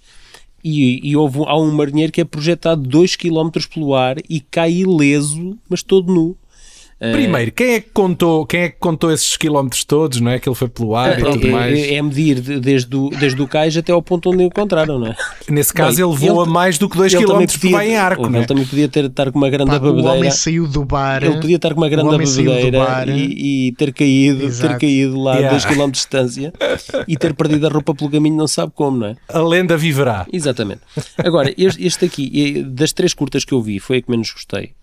[0.64, 4.72] e, e houve, há um marinheiro que é projetado 2 km pelo ar e cai
[4.72, 6.36] ileso, mas todo nu.
[7.02, 10.40] Eh, Primeiro, quem é que contou, quem é que contou esses quilómetros todos, não é?
[10.40, 11.80] Que ele foi pelo ar e tudo é, mais.
[11.80, 15.16] É medir desde o, desde o cais até ao ponto onde o encontraram, não é?
[15.50, 18.26] Nesse caso, Bem, ele voa ele, mais do que 2 km por vai em arco,
[18.26, 18.46] Ele é?
[18.46, 20.10] também podia ter, estar com uma grande Pá, bebedeira.
[20.10, 21.24] O homem saiu do bar.
[21.24, 24.74] Ele podia estar com uma grande bebedeira e, e, ter caído, Exato.
[24.74, 25.56] ter caído lá yeah.
[25.56, 26.54] a 2 km de distância
[27.08, 29.16] e ter perdido a roupa pelo caminho, não sabe como, não é?
[29.30, 30.26] A lenda viverá.
[30.34, 30.82] Exatamente.
[31.18, 34.74] Agora, este, este aqui, das três curtas que eu vi, foi a que menos gostei.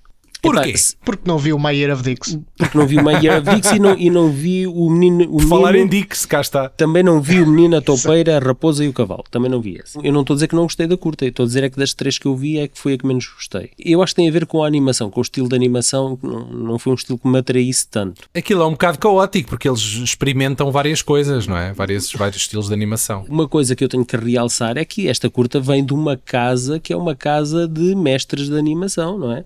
[0.40, 0.74] Porquê?
[1.04, 2.38] Porque não vi o My Year of Dicks.
[2.56, 5.24] Porque não vi o My Year of Dicks e não, e não vi o menino.
[5.24, 6.68] O menino, Falar em Dicks, cá está.
[6.68, 9.24] Também não vi o menino, a toupeira, a raposa e o cavalo.
[9.30, 9.98] Também não vi esse.
[10.02, 11.78] Eu não estou a dizer que não gostei da curta, estou a dizer é que
[11.78, 13.70] das três que eu vi é que foi a que menos gostei.
[13.78, 16.46] Eu acho que tem a ver com a animação, com o estilo de animação, não,
[16.46, 18.22] não foi um estilo que me atraísse tanto.
[18.34, 21.72] Aquilo é um bocado caótico, porque eles experimentam várias coisas, não é?
[21.72, 23.24] Vários, vários estilos de animação.
[23.28, 26.78] Uma coisa que eu tenho que realçar é que esta curta vem de uma casa
[26.78, 29.44] que é uma casa de mestres de animação, não é?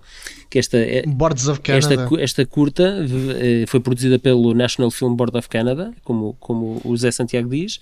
[0.51, 0.77] que esta,
[1.07, 1.93] Boards of Canada.
[1.93, 3.05] Esta, esta curta
[3.39, 7.79] eh, foi produzida pelo National Film Board of Canada, como, como o Zé Santiago diz,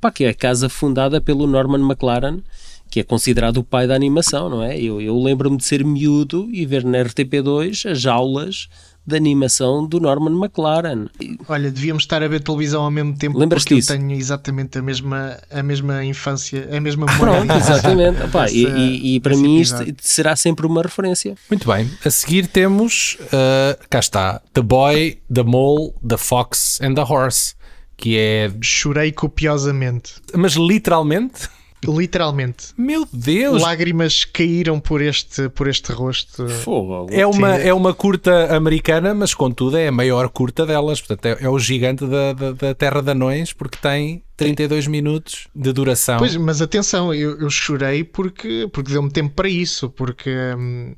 [0.00, 2.40] pá, que é a casa fundada pelo Norman McLaren,
[2.90, 4.78] que é considerado o pai da animação, não é?
[4.78, 8.68] Eu, eu lembro-me de ser miúdo e ver na RTP2 as aulas
[9.04, 11.06] de animação do Norman McLaren.
[11.48, 13.92] Olha, devíamos estar a ver televisão ao mesmo tempo Lembras porque disso?
[13.92, 17.44] eu tenho exatamente a mesma, a mesma infância, a mesma memória.
[17.44, 18.22] Pronto, exatamente.
[18.22, 21.34] Epá, e, e, e, para mim isto será sempre uma referência.
[21.50, 21.90] Muito bem.
[22.04, 27.54] A seguir temos, uh, cá está, The Boy, The Mole, The Fox and The Horse,
[27.96, 28.52] que é...
[28.60, 30.14] Chorei copiosamente.
[30.34, 31.48] Mas literalmente...
[31.86, 32.68] Literalmente.
[32.76, 33.60] Meu Deus!
[33.60, 36.48] Lágrimas caíram por este, por este rosto.
[36.48, 37.08] Fogo.
[37.10, 41.00] É uma, é uma curta americana, mas contudo é a maior curta delas.
[41.00, 45.48] Portanto, é, é o gigante da, da, da Terra de Anões, porque tem 32 minutos
[45.54, 46.18] de duração.
[46.18, 50.94] Pois, mas atenção, eu, eu chorei porque, porque deu-me tempo para isso, porque hum,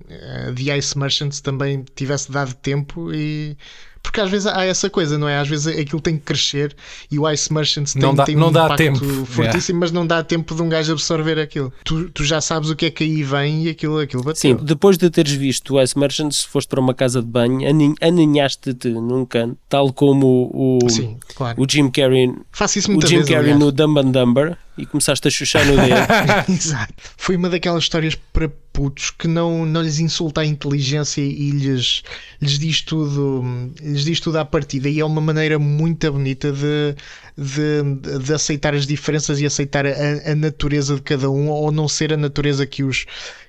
[0.48, 3.56] a The Ice Merchants também tivesse dado tempo e.
[4.04, 5.38] Porque às vezes há essa coisa, não é?
[5.38, 6.76] Às vezes aquilo tem que crescer
[7.10, 9.24] e o Ice Merchants tem, Não dá- tem não um dá impacto tempo.
[9.26, 11.72] fortíssimo, mas não dá tempo de um gajo absorver aquilo.
[11.84, 14.40] Tu, tu já sabes o que é que aí vem e aquilo, aquilo bateu.
[14.40, 17.94] Sim, depois de teres visto o Ice Merchants, foste para uma casa de banho, anin-
[18.00, 21.60] aninhaste-te num canto, tal como o, o, Sim, claro.
[21.60, 23.28] o Jim Carrey, Faço isso o Jim vezes.
[23.30, 23.58] Carrey aliás.
[23.58, 25.94] no Dumb and Dumber e começaste a chuchar no dedo.
[26.52, 26.94] Exato.
[27.16, 32.02] Foi uma daquelas histórias para putos que não, não lhes insulta a inteligência e lhes,
[32.42, 33.44] lhes, diz tudo,
[33.80, 34.88] lhes diz tudo à partida.
[34.88, 36.96] E é uma maneira muito bonita de,
[37.36, 41.86] de, de aceitar as diferenças e aceitar a, a natureza de cada um, ou não
[41.86, 43.06] ser a natureza que os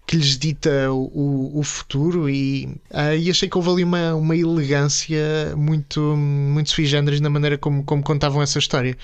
[0.07, 4.37] que lhes dita o, o futuro e, ah, e achei que houve ali uma, uma
[4.37, 5.19] elegância
[5.57, 8.95] muito, muito sui generis na maneira como, como contavam essa história.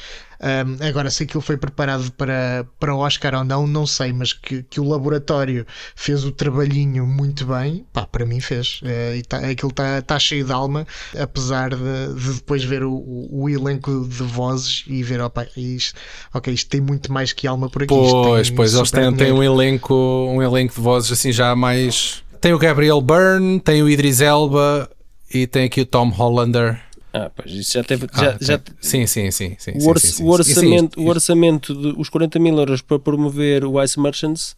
[0.41, 4.63] Um, agora, se aquilo foi preparado para, para Oscar ou não, não sei, mas que,
[4.63, 8.81] que o laboratório fez o trabalhinho muito bem, pá, para mim fez.
[8.83, 12.91] É, e tá, aquilo está tá cheio de alma, apesar de, de depois ver o,
[12.91, 15.99] o, o elenco de vozes e ver, opa, isto,
[16.33, 17.93] ok, isto tem muito mais que alma por aqui.
[17.93, 22.23] Pois, pois, eles têm, têm um elenco, um elenco de vozes assim já mais.
[22.39, 24.89] Tem o Gabriel Byrne, tem o Idris Elba
[25.31, 26.81] e tem aqui o Tom Hollander.
[27.14, 28.07] Ah, pois isso já teve.
[28.14, 29.55] Ah, Já, tem- já- Sim, sim, sim.
[29.59, 30.24] sim, o, sim, sim, sim.
[30.24, 34.55] o orçamento, Sim, o orçamento de os 40 mil euros para promover o Ice Merchants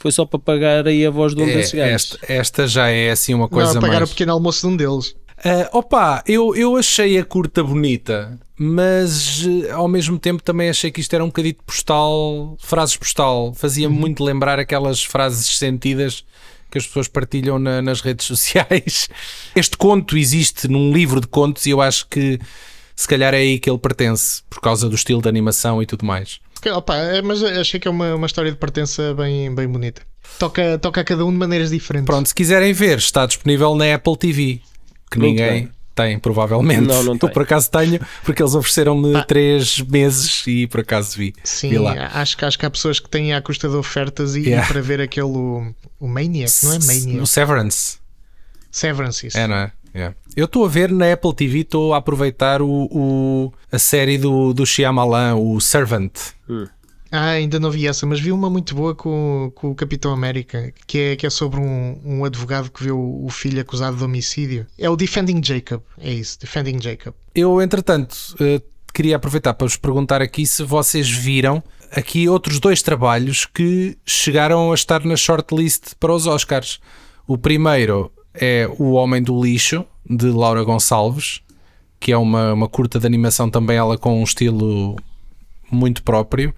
[0.00, 1.92] foi só para pagar aí a voz de um é, desses gajos.
[2.20, 4.10] esta, esta já é assim uma coisa não, pagar mais.
[4.10, 5.14] o pequeno almoço de um deles.
[5.44, 10.90] Ah, opa, eu, eu achei a curta bonita, mas eh, ao mesmo tempo também achei
[10.90, 13.52] que isto era um bocadito postal, frases postal.
[13.54, 16.24] Fazia-me muito lembrar aquelas frases sentidas
[16.72, 19.08] que as pessoas partilham na- nas redes sociais.
[19.54, 22.40] Este conto existe num livro de contos e eu acho que
[22.96, 26.04] se calhar é aí que ele pertence, por causa do estilo de animação e tudo
[26.04, 26.40] mais.
[26.74, 30.02] Opa, é, mas achei que é uma, uma história de pertença bem, bem bonita.
[30.38, 32.06] Toca, toca a cada um de maneiras diferentes.
[32.06, 34.60] Pronto, se quiserem ver, está disponível na Apple TV,
[35.10, 35.70] que Muito ninguém bem.
[35.94, 36.82] Tem, provavelmente.
[36.86, 37.30] Não, não Eu tem.
[37.30, 39.22] por acaso tenho, porque eles ofereceram-me Ah.
[39.24, 41.34] três meses e por acaso vi.
[41.44, 42.10] Sim, vi lá.
[42.14, 44.64] acho, que- acho que há pessoas que têm à custa de ofertas e, Yeah.
[44.68, 47.06] e para ver aquele o, o Maniac, não é Maniac?
[47.16, 47.98] No Severance.
[48.70, 49.38] Severance, isso.
[49.38, 49.72] É, não é?
[49.94, 50.16] Yeah.
[50.34, 54.54] Eu estou a ver na Apple TV, estou a aproveitar o, o- a série do,
[54.54, 56.12] do Shyamalan, o Servant.
[57.12, 60.72] Ah, ainda não vi essa, mas vi uma muito boa com, com o Capitão América,
[60.86, 64.02] que é, que é sobre um, um advogado que vê o, o filho acusado de
[64.02, 64.66] homicídio.
[64.78, 67.12] É o Defending Jacob, é isso, Defending Jacob.
[67.34, 68.62] Eu, entretanto, eh,
[68.94, 74.72] queria aproveitar para vos perguntar aqui se vocês viram aqui outros dois trabalhos que chegaram
[74.72, 76.80] a estar na shortlist para os Oscars.
[77.26, 81.42] O primeiro é O Homem do Lixo, de Laura Gonçalves,
[82.00, 84.96] que é uma, uma curta de animação também ela com um estilo
[85.74, 86.54] muito próprio.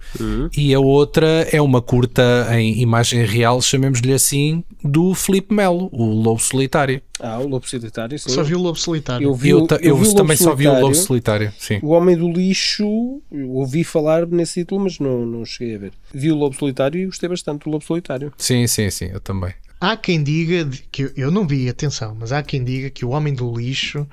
[0.55, 6.05] E a outra é uma curta em imagem real, chamemos-lhe assim, do Felipe Melo, o
[6.05, 7.01] Lobo Solitário.
[7.19, 8.29] Ah, o Lobo Solitário, sim.
[8.29, 9.25] Só vi o Lobo Solitário.
[9.27, 11.51] Eu vi, Eu, eu eu vi também só vi o Lobo Solitário.
[11.57, 11.79] Sim.
[11.81, 15.91] O Homem do Lixo, eu ouvi falar nesse título, mas não, não cheguei a ver.
[16.13, 18.33] Vi o Lobo Solitário e gostei bastante do Lobo Solitário.
[18.37, 19.53] Sim, sim, sim, eu também.
[19.79, 23.09] Há quem diga, que eu- eu não vi, atenção, mas há quem diga que o
[23.09, 24.07] Homem do Lixo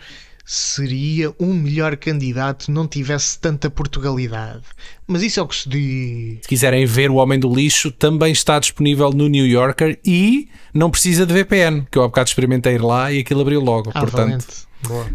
[0.52, 4.60] seria um melhor candidato não tivesse tanta Portugalidade.
[5.06, 6.38] Mas isso é o que se diz.
[6.42, 10.90] Se quiserem ver o Homem do Lixo, também está disponível no New Yorker e não
[10.90, 13.90] precisa de VPN, que eu há bocado experimentei ir lá e aquilo abriu logo.
[13.94, 14.46] Ah, Portanto,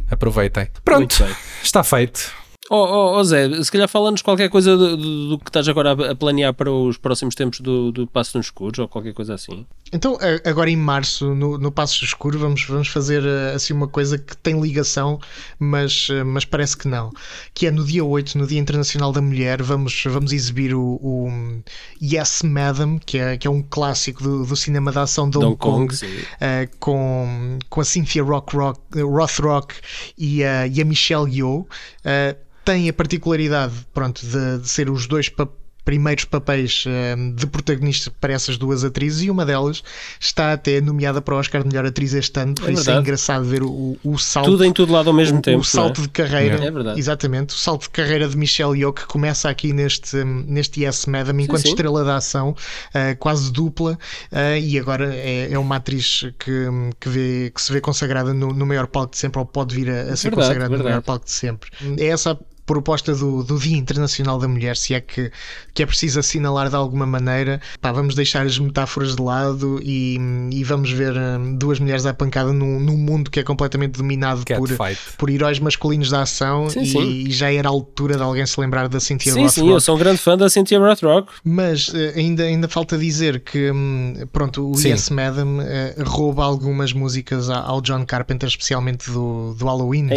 [0.10, 0.70] aproveitem.
[0.84, 1.24] Pronto,
[1.62, 2.32] está feito.
[2.70, 5.92] Oh, oh, oh, Zé, se calhar fala-nos qualquer coisa do, do- do que estás agora
[5.94, 9.36] a, a planear para os próximos tempos do, do Passo nos Escuros ou qualquer coisa
[9.36, 9.66] assim.
[9.94, 14.18] Então, agora em março, no, no Passo Escuro, vamos, vamos fazer eh, assim uma coisa
[14.18, 15.18] que tem ligação,
[15.58, 17.10] mas, eh, mas parece que não.
[17.54, 21.64] Que é no dia 8, no Dia Internacional da Mulher, vamos, vamos exibir o, o
[22.04, 25.48] Yes Madam, que é, que é um clássico do, do cinema de ação de Hong,
[25.48, 25.96] Hong Kong,
[26.42, 29.74] eh, com, com a Cynthia Rock, Rock, Rothrock
[30.18, 31.66] e a, e a Michelle Yeoh.
[32.04, 32.36] Eh,
[32.68, 35.48] tem a particularidade pronto, de, de ser os dois pa-
[35.86, 39.82] primeiros papéis eh, de protagonista para essas duas atrizes e uma delas
[40.20, 42.98] está até nomeada para o Oscar de melhor atriz este ano, por É isso é
[43.00, 45.60] engraçado ver o, o salto Tudo em todo lado ao mesmo o, tempo.
[45.60, 47.00] o salto de carreira, É verdade.
[47.00, 51.40] exatamente, o salto de carreira de Michelle Yeoh que começa aqui neste, neste Yes Madam
[51.40, 51.70] enquanto sim.
[51.70, 52.54] estrela da ação,
[52.94, 53.98] eh, quase dupla,
[54.30, 56.66] eh, e agora é, é uma atriz que,
[57.00, 59.90] que, vê, que se vê consagrada no, no maior palco de sempre, ou pode vir
[59.90, 60.90] a, a ser Verdade, consagrada no verdade.
[60.90, 61.70] maior palco de sempre.
[61.98, 62.38] É essa
[62.68, 65.32] proposta do, do Dia Internacional da Mulher, se é que,
[65.74, 70.20] que é preciso assinalar de alguma maneira, pá, vamos deixar as metáforas de lado e,
[70.52, 74.44] e vamos ver um, duas mulheres à pancada num, num mundo que é completamente dominado
[74.44, 74.70] por,
[75.18, 77.10] por heróis masculinos da ação sim, e, sim.
[77.28, 79.96] e, já era a altura de alguém se lembrar da Cynthia Sim, sim, eu sou
[79.96, 81.32] um grande fã da Cynthia Rothrock.
[81.46, 84.90] Mas uh, ainda, ainda falta dizer que, um, pronto, o sim.
[84.90, 90.10] Yes Madam uh, rouba algumas músicas ao John Carpenter, especialmente do, do Halloween.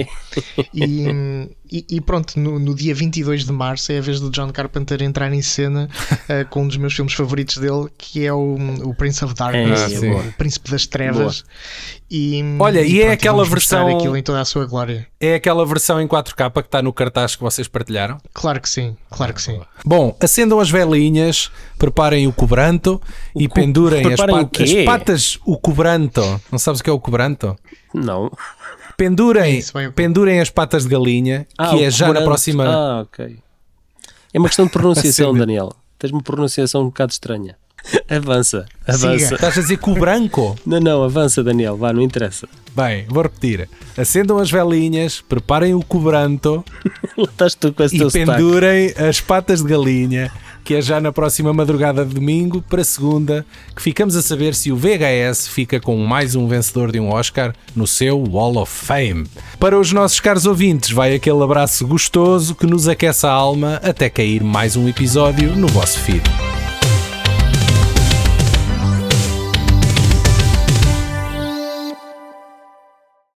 [0.75, 4.31] e, hum, e, e, pronto, no, no, dia 22 de março é a vez do
[4.31, 8.33] John Carpenter entrar em cena uh, com um dos meus filmes favoritos dele, que é
[8.33, 11.45] o, o Prince of Darkness, é, o Príncipe das Trevas.
[12.11, 13.97] E, Olha, e, e é pronto, aquela versão.
[13.97, 15.07] aquilo em toda a sua glória.
[15.21, 18.19] É aquela versão em 4K que está no cartaz que vocês partilharam?
[18.35, 19.61] Claro que sim, claro que sim.
[19.85, 23.01] Bom, acendam as velinhas, preparem o cobranto
[23.35, 25.39] o e pendurem as, pat as patas.
[25.45, 26.41] O cobranto.
[26.51, 27.57] Não sabes o que é o cobranto?
[27.95, 28.31] Não.
[29.01, 32.67] Pendurem, é pendurem as patas de galinha, ah, que é já na próxima.
[32.67, 33.39] Ah, ok.
[34.31, 35.73] É uma questão de pronunciação, Daniel.
[35.99, 37.57] Tens uma pronunciação um bocado estranha.
[38.09, 39.19] Avança, avança.
[39.19, 39.35] Siga.
[39.35, 40.57] Estás a dizer com o branco?
[40.67, 42.49] Não, não, avança, Daniel, vá, não interessa.
[42.75, 43.69] Bem, vou repetir.
[43.97, 46.65] Acendam as velinhas, preparem o cobranto
[47.19, 50.31] Estás tu com esse e pendurem as patas de galinha
[50.65, 54.71] que é já na próxima madrugada de domingo para segunda, que ficamos a saber se
[54.71, 59.27] o VHS fica com mais um vencedor de um Oscar no seu Wall of Fame.
[59.59, 64.09] Para os nossos caros ouvintes, vai aquele abraço gostoso que nos aquece a alma até
[64.09, 66.23] cair mais um episódio no vosso feed.